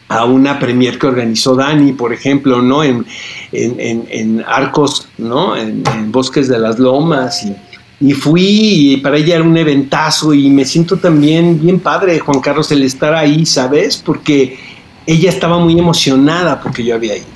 [0.08, 2.84] a una premier que organizó Dani, por ejemplo, ¿no?
[2.84, 3.06] En,
[3.52, 5.56] en, Arcos, ¿no?
[5.56, 5.82] En,
[6.12, 10.66] Bosques de las Lomas y, y fui y para ella era un eventazo y me
[10.66, 13.96] siento también bien padre, Juan Carlos, el estar ahí, ¿sabes?
[13.96, 14.58] Porque
[15.06, 17.26] ella estaba muy emocionada porque yo había ido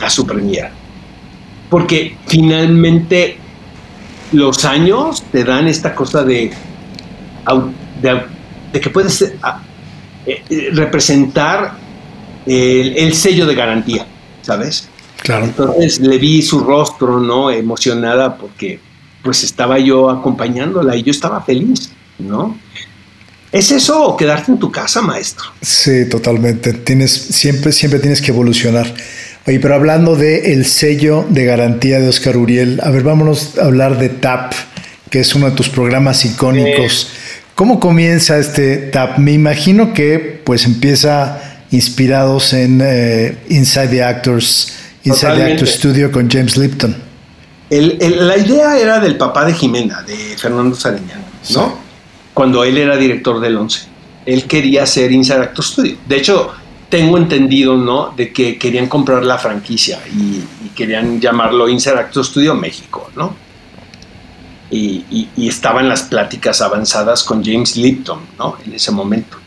[0.00, 0.72] a su premiera.
[1.68, 3.41] Porque finalmente
[4.32, 6.50] los años te dan esta cosa de,
[8.00, 9.36] de, que puedes eh,
[10.26, 11.74] eh, representar
[12.46, 14.06] el, sello de garantía,
[14.42, 14.88] ¿sabes?
[15.22, 15.44] Claro.
[15.44, 17.50] Entonces le vi su rostro, ¿no?
[17.50, 18.80] Emocionada porque
[19.22, 22.56] pues estaba yo acompañándola y yo estaba feliz, ¿no?
[23.52, 25.44] ¿Es eso o quedarte en tu casa, maestro?
[25.60, 26.72] Sí, totalmente.
[26.72, 28.92] Tienes, siempre, siempre tienes que evolucionar.
[29.46, 33.64] Oye, pero hablando de el sello de garantía de Oscar Uriel, a ver, vámonos a
[33.64, 34.52] hablar de TAP,
[35.10, 37.08] que es uno de tus programas icónicos.
[37.54, 39.18] ¿Cómo comienza este TAP?
[39.18, 41.40] Me imagino que pues empieza
[41.72, 44.74] inspirados en eh, Inside the Actors,
[45.04, 46.94] Inside the Actors Studio con James Lipton.
[47.70, 51.82] la idea era del papá de Jimena, de Fernando Sariñana, ¿no?
[52.34, 53.80] cuando él era director del 11.
[54.24, 55.96] Él quería hacer Inside Actor Studio.
[56.06, 56.52] De hecho,
[56.92, 58.12] tengo entendido, ¿no?
[58.14, 60.44] De que querían comprar la franquicia y,
[60.76, 63.34] querían llamarlo Inside Actor Studio México, ¿no?
[64.70, 68.58] Y, y, estaban las pláticas avanzadas con James Lipton, ¿no?
[68.66, 69.38] En ese momento.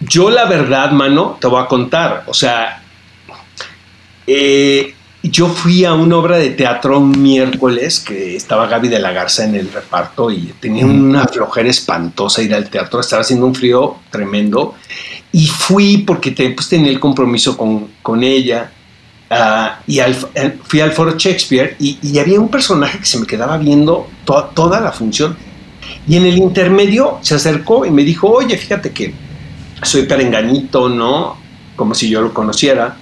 [0.00, 2.24] Yo la verdad, mano, te voy a contar.
[2.26, 2.82] O sea,
[4.26, 9.12] eh, yo fui a una obra de teatro un miércoles que estaba Gaby de la
[9.12, 13.54] Garza en el reparto y tenía una flojera espantosa ir al teatro, estaba haciendo un
[13.54, 14.74] frío tremendo.
[15.32, 18.70] Y fui porque pues, tenía el compromiso con, con ella
[19.30, 20.00] ah, y
[20.64, 24.92] fui al foro Shakespeare y, había un personaje que se me quedaba viendo toda la
[24.92, 25.36] función.
[26.08, 29.12] Y en el intermedio se acercó y me dijo, oye, fíjate que
[29.82, 31.36] soy perenganito, ¿no?
[31.74, 32.96] Como si yo lo conociera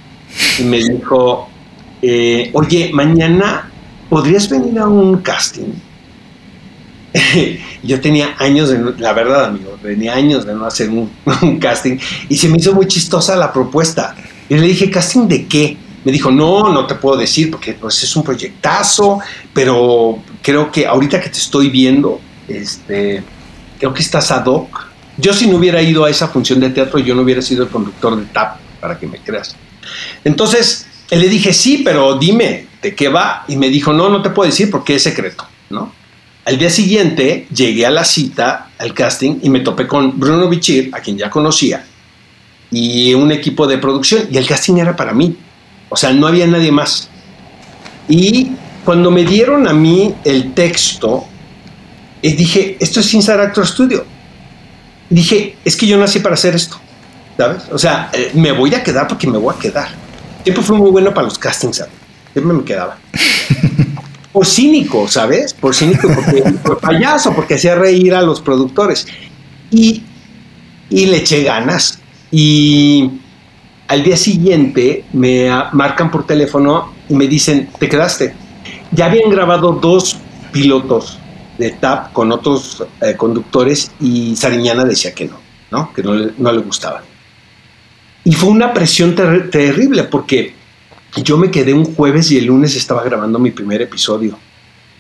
[0.59, 1.49] y me dijo,
[2.07, 3.71] eh, oye, mañana
[4.11, 5.73] podrías venir a un casting.
[7.83, 10.91] yo tenía años de, la verdad amigo, tenía años de no hacer
[11.43, 11.97] un, casting
[12.29, 14.15] y se me hizo muy chistosa la propuesta.
[14.51, 15.79] Y le dije, ¿casting de qué?
[16.05, 19.21] Me dijo, no, no te puedo decir porque pues, es un proyectazo,
[19.55, 23.23] pero creo que ahorita que te estoy viendo, este,
[23.79, 24.89] creo que estás ad hoc.
[25.17, 27.71] Yo si no hubiera ido a esa función de teatro, yo no hubiera sido el
[27.71, 29.57] conductor de TAP, para que me creas.
[30.25, 30.87] Entonces,
[31.21, 33.45] le dije, sí, pero dime, ¿de qué va?
[33.49, 35.93] Y me dijo, no, no te puedo decir porque es secreto, ¿no?
[36.45, 40.91] Al día siguiente llegué a la cita, al casting, y me topé con Bruno Bichir,
[40.93, 41.87] a quien ya conocía,
[42.71, 45.37] y un equipo de producción, y el casting era para mí.
[45.89, 47.09] O sea, no había nadie más.
[48.09, 48.51] Y
[48.85, 51.25] cuando me dieron a mí el texto,
[52.23, 54.05] eh, dije, esto es Inside Actor Studio.
[55.09, 56.79] Dije, es que yo nací para hacer esto,
[57.37, 57.63] ¿sabes?
[57.71, 60.04] O sea, eh, me voy a quedar porque me voy a quedar.
[60.45, 61.95] Siempre fue muy bueno para los castings, ¿sabes?
[62.33, 62.99] Siempre me quedaba.
[64.33, 65.55] Por cínico, ¿sabes?
[65.55, 69.07] Por cínico, porque, por payaso, porque hacía reír a los productores.
[69.71, 70.03] Y,
[70.91, 72.01] y le eché ganas.
[72.33, 73.13] Y
[73.87, 78.35] al día siguiente me marcan por teléfono y me dicen, ¿te quedaste?
[78.91, 80.17] Ya habían grabado dos
[80.51, 81.17] pilotos
[81.59, 85.37] de TAP con otros eh, conductores y Sariñana decía que no,
[85.71, 85.93] ¿no?
[85.93, 87.03] que no no le gustaba.
[88.25, 90.55] Y fue una presión terrible porque
[91.23, 94.39] yo me quedé un jueves y el lunes estaba grabando mi primer episodio.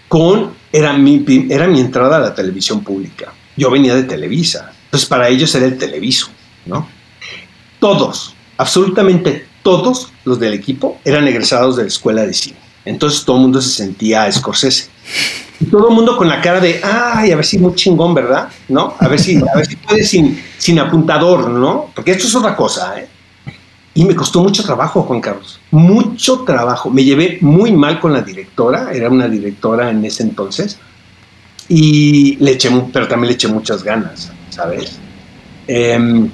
[0.08, 3.32] Con, era mi, era mi entrada a la televisión pública.
[3.56, 4.72] Yo venía de Televisa.
[4.84, 6.28] Entonces para ellos era el televiso,
[6.66, 6.86] ¿no?
[7.80, 12.58] Todos, absolutamente todos los del equipo eran egresados de la escuela de cine.
[12.84, 14.88] Entonces todo el mundo se sentía Scorsese.
[15.58, 18.48] Y todo el mundo con la cara de, ay, a ver si muy chingón, ¿verdad?
[18.68, 18.94] ¿No?
[18.98, 21.90] A ver si, a ver si puede sin, sin apuntador, ¿no?
[21.94, 23.08] Porque esto es otra cosa, ¿eh?
[23.94, 25.60] Y me costó mucho trabajo, Juan Carlos.
[25.70, 26.90] Mucho trabajo.
[26.90, 30.78] Me llevé muy mal con la directora, era una directora en ese entonces.
[31.68, 34.98] Y le eché, pero también le eché muchas ganas, ¿sabes?
[35.68, 36.28] Em,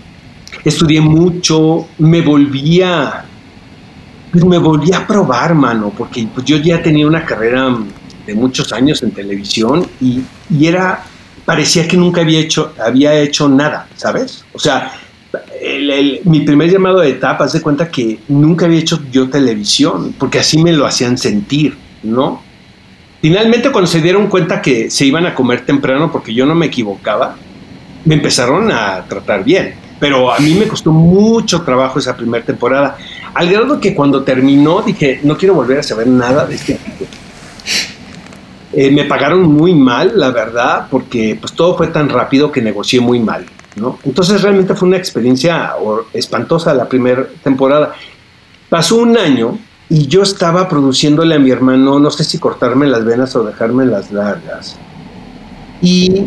[0.64, 3.24] estudié mucho, me volvía,
[4.32, 7.76] pues me volví a probar, mano, porque pues yo ya tenía una carrera
[8.26, 11.04] de muchos años en televisión y, y era,
[11.44, 14.44] parecía que nunca había hecho, había hecho nada, ¿sabes?
[14.52, 14.92] O sea,
[16.24, 20.38] mi primer llamado de etapa, haz de cuenta que nunca había hecho yo televisión, porque
[20.38, 22.42] así me lo hacían sentir, ¿no?
[23.20, 26.66] Finalmente, cuando se dieron cuenta que se iban a comer temprano, porque yo no me
[26.66, 27.36] equivocaba,
[28.04, 29.74] me empezaron a tratar bien.
[29.98, 32.96] Pero a mí me costó mucho trabajo esa primera temporada,
[33.34, 37.04] al grado que cuando terminó dije, no quiero volver a saber nada de este tipo.
[38.72, 43.00] Eh, me pagaron muy mal, la verdad, porque pues todo fue tan rápido que negocié
[43.00, 43.44] muy mal.
[44.04, 45.72] Entonces realmente fue una experiencia
[46.12, 47.94] espantosa la primera temporada.
[48.68, 49.58] Pasó un año
[49.88, 53.84] y yo estaba produciéndole a mi hermano, no sé si cortarme las venas o dejarme
[53.86, 54.76] las largas.
[55.82, 56.26] Y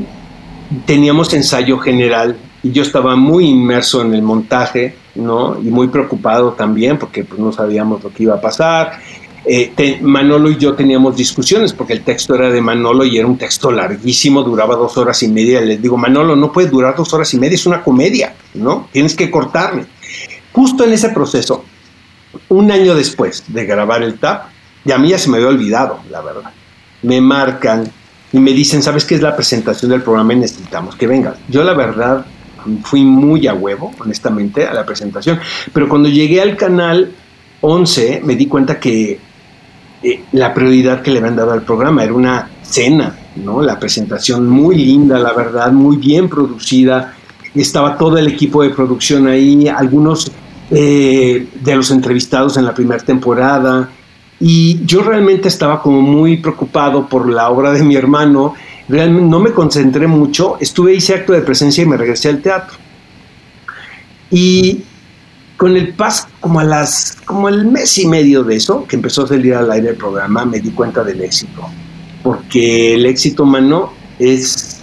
[0.86, 5.60] teníamos ensayo general y yo estaba muy inmerso en el montaje, ¿no?
[5.62, 9.00] Y muy preocupado también porque pues, no sabíamos lo que iba a pasar
[9.46, 13.38] eh, Manolo y yo teníamos discusiones porque el texto era de Manolo y era un
[13.38, 15.60] texto larguísimo, duraba dos horas y media.
[15.62, 18.88] Les digo, Manolo, no puede durar dos horas y media, es una comedia, ¿no?
[18.92, 19.86] Tienes que cortarme.
[20.52, 21.66] Justo en ese proceso,
[22.50, 24.48] un año después de grabar el TAP,
[24.86, 26.52] y a mí ya se me había olvidado, la verdad.
[27.02, 27.90] Me marcan
[28.32, 31.38] y me dicen, ¿sabes qué es la presentación del programa y necesitamos que vengas?
[31.50, 32.26] Yo la verdad
[32.84, 35.40] fui muy a huevo, honestamente, a la presentación,
[35.74, 37.12] pero cuando llegué al canal
[37.62, 39.20] 11 me di cuenta que
[40.04, 42.04] eh, la prioridad que le habían dado al programa.
[42.04, 43.62] Era una cena, ¿no?
[43.62, 47.14] La presentación muy linda, la verdad, muy bien producida.
[47.56, 50.32] Estaba todo el equipo de producción ahí, algunos
[50.72, 53.90] eh, de los entrevistados en la primera temporada.
[54.40, 58.56] Y yo realmente estaba como muy preocupado por la obra de mi hermano.
[58.90, 60.58] Realmente no me concentré mucho.
[60.60, 62.78] Estuve, hice acto de presencia y me regresé al teatro.
[64.32, 64.84] Y
[65.56, 69.24] con el paso, como a las, como el mes y medio de eso, que empezó
[69.24, 71.62] a salir al aire el programa, me di cuenta del éxito.
[72.22, 74.82] Porque el éxito, mano, es,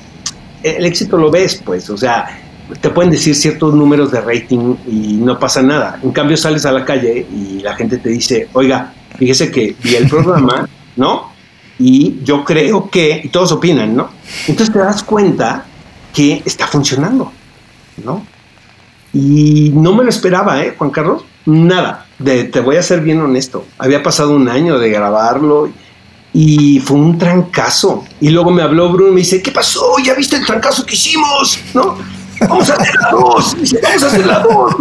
[0.63, 2.41] el éxito lo ves, pues, o sea,
[2.81, 6.01] te pueden decir ciertos números de rating y no pasa nada.
[6.03, 9.97] En cambio, sales a la calle y la gente te dice, oiga, fíjese que vi
[9.97, 11.31] el programa, ¿no?
[11.79, 14.09] Y yo creo que, y todos opinan, ¿no?
[14.49, 15.67] Entonces te das cuenta
[16.15, 17.31] que está funcionando,
[18.03, 18.25] ¿no?
[19.13, 21.25] Y no me lo esperaba, ¿eh, Juan Carlos?
[21.47, 22.07] Nada.
[22.19, 23.65] De, te voy a ser bien honesto.
[23.79, 25.71] Había pasado un año de grabarlo
[26.33, 28.05] y fue un trancazo.
[28.21, 29.95] Y luego me habló Bruno y me dice, ¿qué pasó?
[30.05, 31.59] ¿Ya viste el trancazo que hicimos?
[31.75, 31.97] ¿No?
[32.49, 33.57] Vamos a hacer la dos.
[33.83, 34.75] vamos a hacer la dos.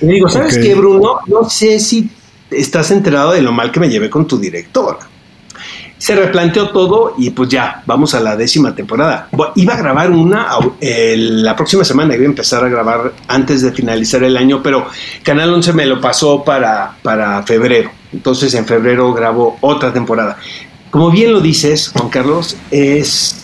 [0.00, 1.18] Y le digo, ¿sabes qué, Bruno?
[1.26, 2.10] No sé si
[2.50, 4.98] estás enterado de lo mal que me llevé con tu director
[6.04, 9.26] se replanteó todo y pues ya, vamos a la décima temporada.
[9.54, 10.48] iba a grabar una
[10.84, 14.86] la próxima semana, iba a empezar a grabar antes de finalizar el año, pero
[15.22, 17.90] Canal 11 me lo pasó para, para febrero.
[18.12, 20.36] Entonces en febrero grabo otra temporada.
[20.90, 23.36] Como bien lo dices, Juan Carlos, es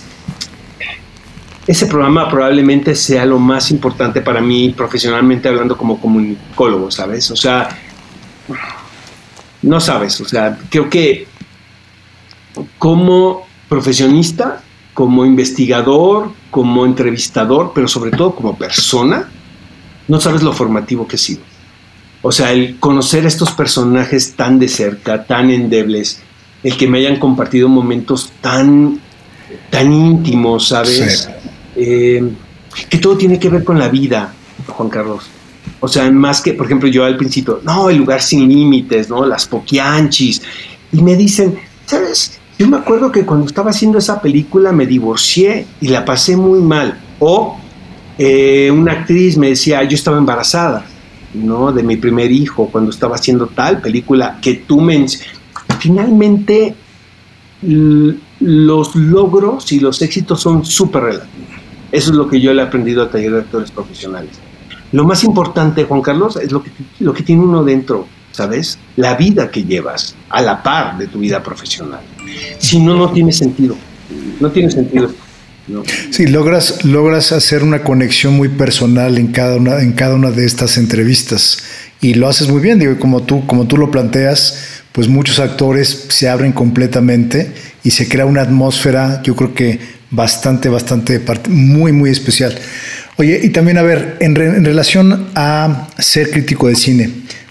[1.66, 7.30] ese programa probablemente sea lo más importante para mí profesionalmente hablando como comunicólogo, ¿sabes?
[7.30, 7.70] O sea,
[9.62, 11.30] no sabes, o sea, creo que
[12.78, 14.62] como profesionista,
[14.94, 19.28] como investigador, como entrevistador, pero sobre todo como persona,
[20.08, 21.42] no sabes lo formativo que he sido.
[22.22, 26.20] O sea, el conocer estos personajes tan de cerca, tan endebles,
[26.62, 29.00] el que me hayan compartido momentos tan,
[29.70, 31.30] tan íntimos, ¿sabes?
[31.76, 32.22] Eh,
[32.88, 34.34] que todo tiene que ver con la vida,
[34.66, 35.30] Juan Carlos.
[35.80, 39.24] O sea, más que, por ejemplo, yo al principio, no, el lugar sin límites, ¿no?
[39.24, 40.42] Las poquianchis.
[40.92, 42.39] Y me dicen, ¿sabes?
[42.60, 46.60] Yo me acuerdo que cuando estaba haciendo esa película me divorcié y la pasé muy
[46.60, 47.00] mal.
[47.18, 47.56] O
[48.18, 50.84] eh, una actriz me decía, yo estaba embarazada,
[51.32, 51.72] ¿no?
[51.72, 55.06] De mi primer hijo cuando estaba haciendo tal película que tú me...
[55.78, 56.74] Finalmente
[57.62, 61.48] los logros y los éxitos son súper relativos.
[61.90, 64.32] Eso es lo que yo le he aprendido a taller de actores profesionales.
[64.92, 68.78] Lo más importante, Juan Carlos, es lo que, lo que tiene uno dentro, ¿sabes?
[68.96, 72.00] La vida que llevas a la par de tu vida profesional.
[72.58, 73.76] Si no, no tiene sentido.
[74.40, 75.10] No tiene sentido.
[76.10, 80.44] Sí, logras, logras hacer una conexión muy personal en cada una, en cada una de
[80.44, 81.62] estas entrevistas
[82.00, 86.06] y lo haces muy bien, digo, como tú, como tú lo planteas, pues muchos actores
[86.08, 87.52] se abren completamente
[87.84, 89.78] y se crea una atmósfera, yo creo que
[90.10, 92.58] bastante, bastante, muy, muy especial.
[93.16, 97.10] Oye, y también a ver, en relación a ser crítico de cine,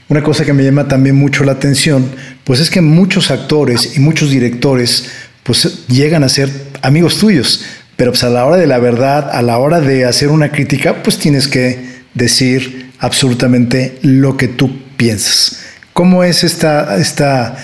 [0.10, 2.10] una cosa que me llama también mucho la atención,
[2.50, 5.06] pues es que muchos actores y muchos directores
[5.44, 6.50] pues llegan a ser
[6.82, 7.64] amigos tuyos,
[7.96, 11.04] pero pues a la hora de la verdad, a la hora de hacer una crítica,
[11.04, 11.78] pues tienes que
[12.16, 15.60] decir absolutamente lo que tú piensas.
[15.94, 17.56] ¿Cómo es esta, esta,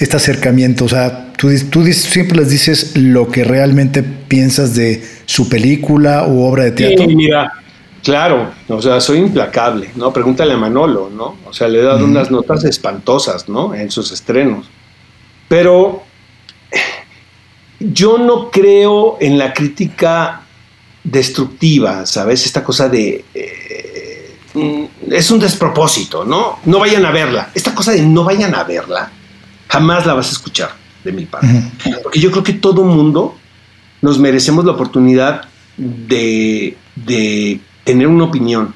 [0.00, 0.86] este acercamiento?
[0.86, 6.48] O sea, tú, tú siempre les dices lo que realmente piensas de su película o
[6.48, 7.06] obra de teatro.
[7.08, 7.61] Sí, mira,
[8.02, 10.12] claro, o sea, soy implacable, ¿no?
[10.12, 11.36] Pregúntale a Manolo, ¿no?
[11.46, 13.74] O sea, le he dado unas notas espantosas, ¿no?
[13.74, 14.66] En sus estrenos.
[15.48, 16.02] Pero
[17.80, 20.42] yo no creo en la crítica
[21.04, 22.46] destructiva, ¿sabes?
[22.46, 23.24] Esta cosa de...
[23.34, 26.58] Eh, mm, es un despropósito, ¿no?
[26.64, 27.50] No vayan a verla.
[27.54, 29.10] Esta cosa de no vayan a verla,
[29.68, 30.70] jamás la vas a escuchar
[31.04, 31.48] de mi parte.
[32.02, 33.36] Porque yo creo que todo mundo
[34.00, 35.42] nos merecemos la oportunidad
[35.76, 36.76] de,
[37.84, 38.74] tener una opinión.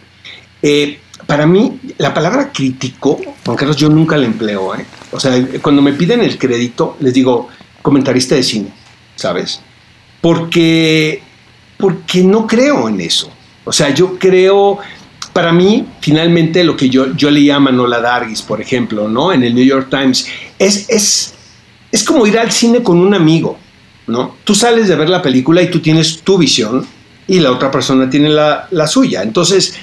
[0.62, 4.74] Eh, para mí, la palabra crítico, Juan Carlos, yo nunca la empleo.
[4.74, 4.84] ¿eh?
[5.12, 5.32] O sea,
[5.62, 7.48] cuando me piden el crédito, les digo
[7.82, 8.72] comentarista de cine
[9.16, 9.60] ¿sabes?
[10.20, 11.22] Porque,
[11.76, 13.30] porque no creo en eso.
[13.64, 14.78] O sea, yo creo,
[15.32, 19.32] para mí, finalmente lo que yo, yo leía a Manola Dargis, por ejemplo, ¿no?
[19.32, 20.28] En el New York Times,
[20.58, 21.34] es, es,
[21.90, 23.58] es como ir al cine con un amigo,
[24.06, 24.36] ¿no?
[24.44, 26.86] Tú sales de ver la película y tú tienes tu visión
[27.28, 29.22] y la otra persona tiene la, suya.
[29.22, 29.74] Entonces,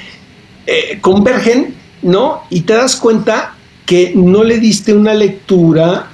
[0.65, 2.43] eh, convergen, ¿no?
[2.49, 6.07] Y te das cuenta que no le diste una lectura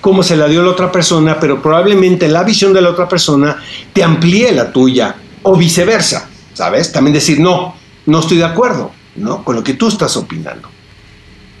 [0.00, 3.58] como se la dio la otra persona, pero probablemente la visión de la otra persona
[3.92, 6.92] te amplíe la tuya o viceversa, ¿sabes?
[6.92, 7.74] También decir, no,
[8.06, 9.44] no estoy de acuerdo, ¿no?
[9.44, 10.68] Con lo que tú estás opinando.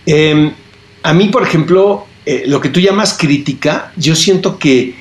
[0.06, 0.52] Em,
[1.02, 4.94] a mí, por ejemplo, eh, lo que tú llamas crítica, yo siento que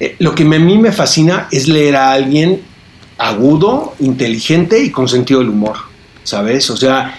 [0.00, 2.62] eh, lo que a mí me fascina es leer a alguien
[3.20, 5.76] agudo, inteligente y con sentido del humor,
[6.24, 6.70] ¿sabes?
[6.70, 7.18] O sea,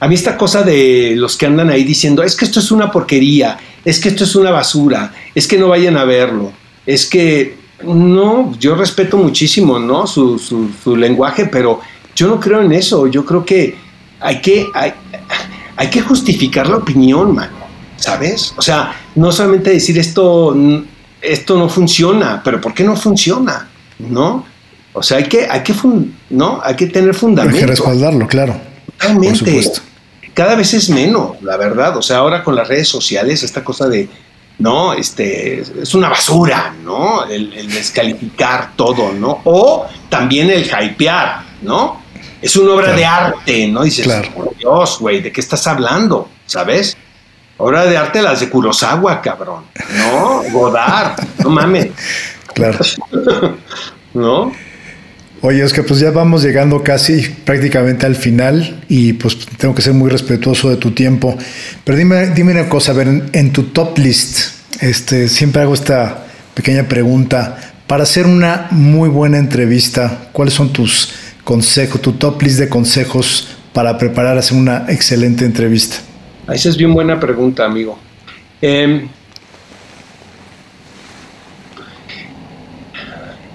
[0.00, 2.90] a mí esta cosa de los que andan ahí diciendo, es que esto es una
[2.90, 6.52] porquería, es que esto es una basura, es que no vayan a verlo,
[6.86, 10.06] es que no, yo respeto muchísimo, ¿no?
[10.06, 11.80] Su, su, lenguaje, pero
[12.16, 13.76] yo no creo en eso, yo creo que
[14.20, 14.94] hay que, hay,
[15.76, 17.58] hay que justificar la opinión, mano,
[17.96, 18.54] ¿sabes?
[18.56, 20.56] O sea, no solamente decir esto,
[21.20, 23.68] esto no funciona, pero ¿por qué no funciona?
[23.98, 24.51] ¿No?
[24.94, 25.74] O sea, hay que, hay que,
[26.30, 26.60] ¿no?
[26.62, 27.56] hay que tener fundamento.
[27.56, 28.54] Hay que respaldarlo, claro.
[28.98, 29.62] Totalmente
[30.34, 31.96] cada vez es menos, la verdad.
[31.96, 34.08] O sea, ahora con las redes sociales, esta cosa de,
[34.58, 37.24] no, este, es una basura, ¿no?
[37.26, 39.40] El, descalificar todo, ¿no?
[39.44, 42.02] O también el hypear, ¿no?
[42.40, 43.82] Es una obra de arte, ¿no?
[43.82, 46.28] Dices, por Dios, güey, ¿de qué estás hablando?
[46.46, 46.96] ¿Sabes?
[47.58, 49.64] Obra de arte las de Kurosawa, cabrón.
[49.96, 51.88] No, Godard, no mames.
[52.52, 52.80] Claro.
[54.12, 54.52] ¿No?
[55.44, 59.82] Oye, es que pues ya vamos llegando casi prácticamente al final y pues tengo que
[59.82, 61.36] ser muy respetuoso de tu tiempo.
[61.82, 66.26] Pero dime, dime una cosa, a ver, en, tu top list, este, siempre hago esta
[66.54, 67.58] pequeña pregunta.
[67.88, 71.12] Para hacer una muy buena entrevista, ¿cuáles son tus
[71.42, 75.96] consejos, tu top list de consejos para preparar hacer una excelente entrevista?
[76.52, 77.98] Esa es bien buena pregunta, amigo.
[78.60, 79.08] Em,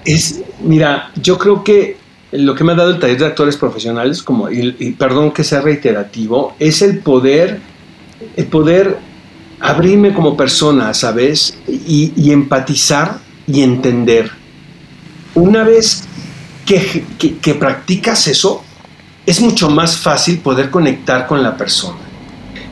[0.04, 1.96] es, Mira, yo creo que
[2.32, 5.60] lo que me ha dado el taller de actores profesionales, como, y, perdón que sea
[5.60, 7.60] reiterativo, es el poder,
[8.36, 8.98] el poder
[9.60, 11.56] abrirme como persona, ¿sabes?
[11.66, 14.30] Y, empatizar y entender.
[15.34, 16.04] Una vez
[16.66, 18.62] que, que, practicas eso,
[19.24, 21.98] es mucho más fácil poder conectar con la persona.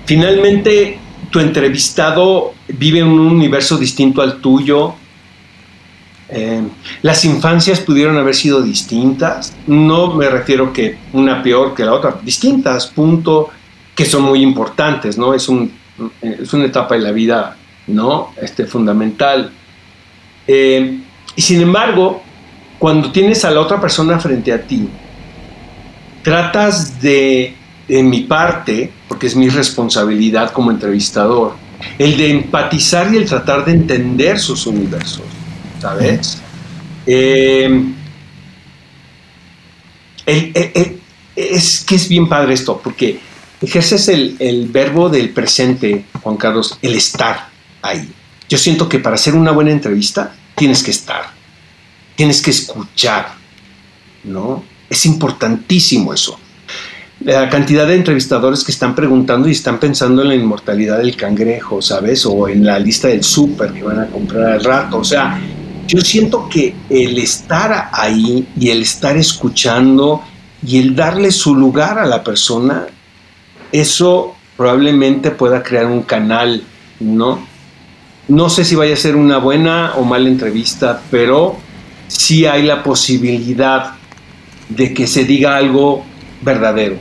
[0.04, 0.98] Finalmente,
[1.30, 4.94] tu entrevistado vive en un universo distinto al tuyo,
[6.28, 6.60] eh,
[7.02, 12.18] las infancias pudieron haber sido distintas, no me refiero que una peor que la otra,
[12.22, 13.50] distintas, punto,
[13.94, 15.34] que son muy importantes, ¿no?
[15.34, 15.70] Es, un,
[16.20, 17.56] es una etapa de la vida,
[17.86, 18.32] ¿no?
[18.40, 19.50] Este, fundamental.
[20.48, 20.98] Eh,
[21.36, 22.22] y sin embargo,
[22.78, 24.88] cuando tienes a la otra persona frente a ti,
[26.22, 27.54] tratas de,
[27.88, 31.54] en mi parte, porque es mi responsabilidad como entrevistador,
[31.98, 35.35] el de empatizar y el tratar de entender sus universos
[35.86, 36.38] ¿sabes?
[37.06, 37.92] Eh,
[41.36, 43.20] es que es bien padre esto, porque
[43.62, 47.48] ejerces el, el verbo del presente, Juan Carlos, el estar
[47.82, 48.10] ahí.
[48.48, 51.26] Yo siento que para hacer una buena entrevista tienes que estar,
[52.16, 53.34] tienes que escuchar,
[54.24, 54.64] ¿no?
[54.90, 56.36] Es importantísimo eso.
[57.20, 61.80] La cantidad de entrevistadores que están preguntando y están pensando en la inmortalidad del cangrejo,
[61.80, 62.26] ¿sabes?
[62.26, 64.98] O en la lista del súper que van a comprar al rato.
[64.98, 65.40] O sea,
[65.86, 70.22] yo siento que el estar ahí y el estar escuchando
[70.66, 72.86] y el darle su lugar a la persona,
[73.72, 76.62] eso probablemente pueda crear un canal,
[77.00, 77.46] ¿no?
[78.28, 81.56] No sé si vaya a ser una buena o mala entrevista, pero
[82.08, 83.94] sí hay la posibilidad
[84.68, 86.04] de que se diga algo
[86.42, 86.96] verdadero,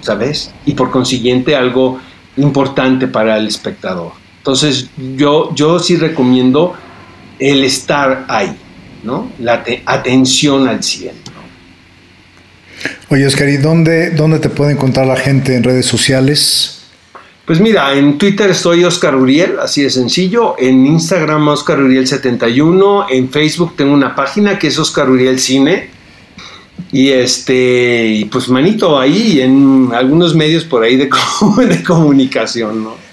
[0.00, 0.52] ¿sabes?
[0.66, 1.98] Y por consiguiente algo
[2.36, 4.12] importante para el espectador.
[4.38, 6.74] Entonces yo, yo sí recomiendo
[7.38, 8.56] el estar ahí,
[9.02, 9.30] ¿no?
[9.38, 11.12] La atención al 100.
[13.10, 16.78] Oye, Oscar, ¿y dónde, dónde te puede encontrar la gente en redes sociales?
[17.46, 20.56] Pues mira, en Twitter soy Oscar Uriel, así de sencillo.
[20.58, 23.06] En Instagram Oscar Uriel 71.
[23.08, 25.88] En Facebook tengo una página que es Oscar Uriel Cine.
[26.92, 31.08] Y este, y pues manito ahí en algunos medios por ahí de,
[31.68, 33.07] de comunicación, ¿no?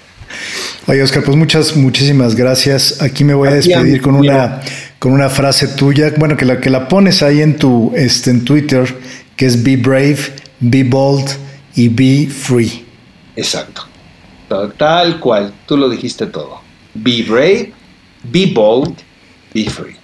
[0.88, 3.02] Oye, Oscar, pues muchas, muchísimas gracias.
[3.02, 4.60] Aquí me voy a despedir con una,
[5.00, 8.44] con una frase tuya, bueno, que la que la pones ahí en tu este, en
[8.44, 8.96] Twitter,
[9.34, 10.18] que es be brave,
[10.60, 11.28] be bold
[11.74, 12.84] y be free.
[13.34, 13.82] Exacto.
[14.76, 16.60] Tal cual, tú lo dijiste todo.
[16.94, 17.72] Be brave,
[18.22, 18.94] be bold,
[19.52, 19.96] be free.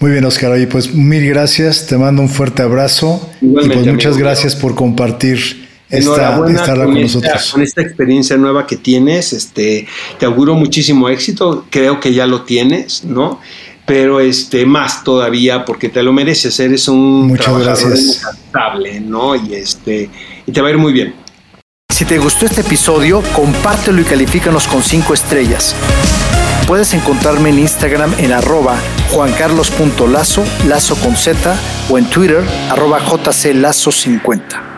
[0.00, 0.52] Muy bien, Oscar.
[0.52, 1.86] Oye, pues mil gracias.
[1.86, 3.30] Te mando un fuerte abrazo.
[3.42, 7.52] y pues muchas gracias por compartir esta, esta con, nosotros.
[7.52, 9.32] con esta experiencia nueva que tienes.
[9.32, 9.86] Este,
[10.18, 11.66] te auguro muchísimo éxito.
[11.70, 13.40] Creo que ya lo tienes, ¿no?
[13.86, 16.58] Pero este, más todavía porque te lo mereces.
[16.58, 18.22] Eres un muchas trabajador gracias.
[19.02, 19.36] ¿no?
[19.36, 20.10] Y este,
[20.44, 21.14] y te va a ir muy bien.
[21.94, 25.74] Si te gustó este episodio, compártelo y califícanos con 5 estrellas.
[26.66, 28.76] Puedes encontrarme en Instagram en arroba
[29.10, 31.56] juancarlos.lazo, lazo con Z,
[31.88, 34.75] o en Twitter arroba jclazo50.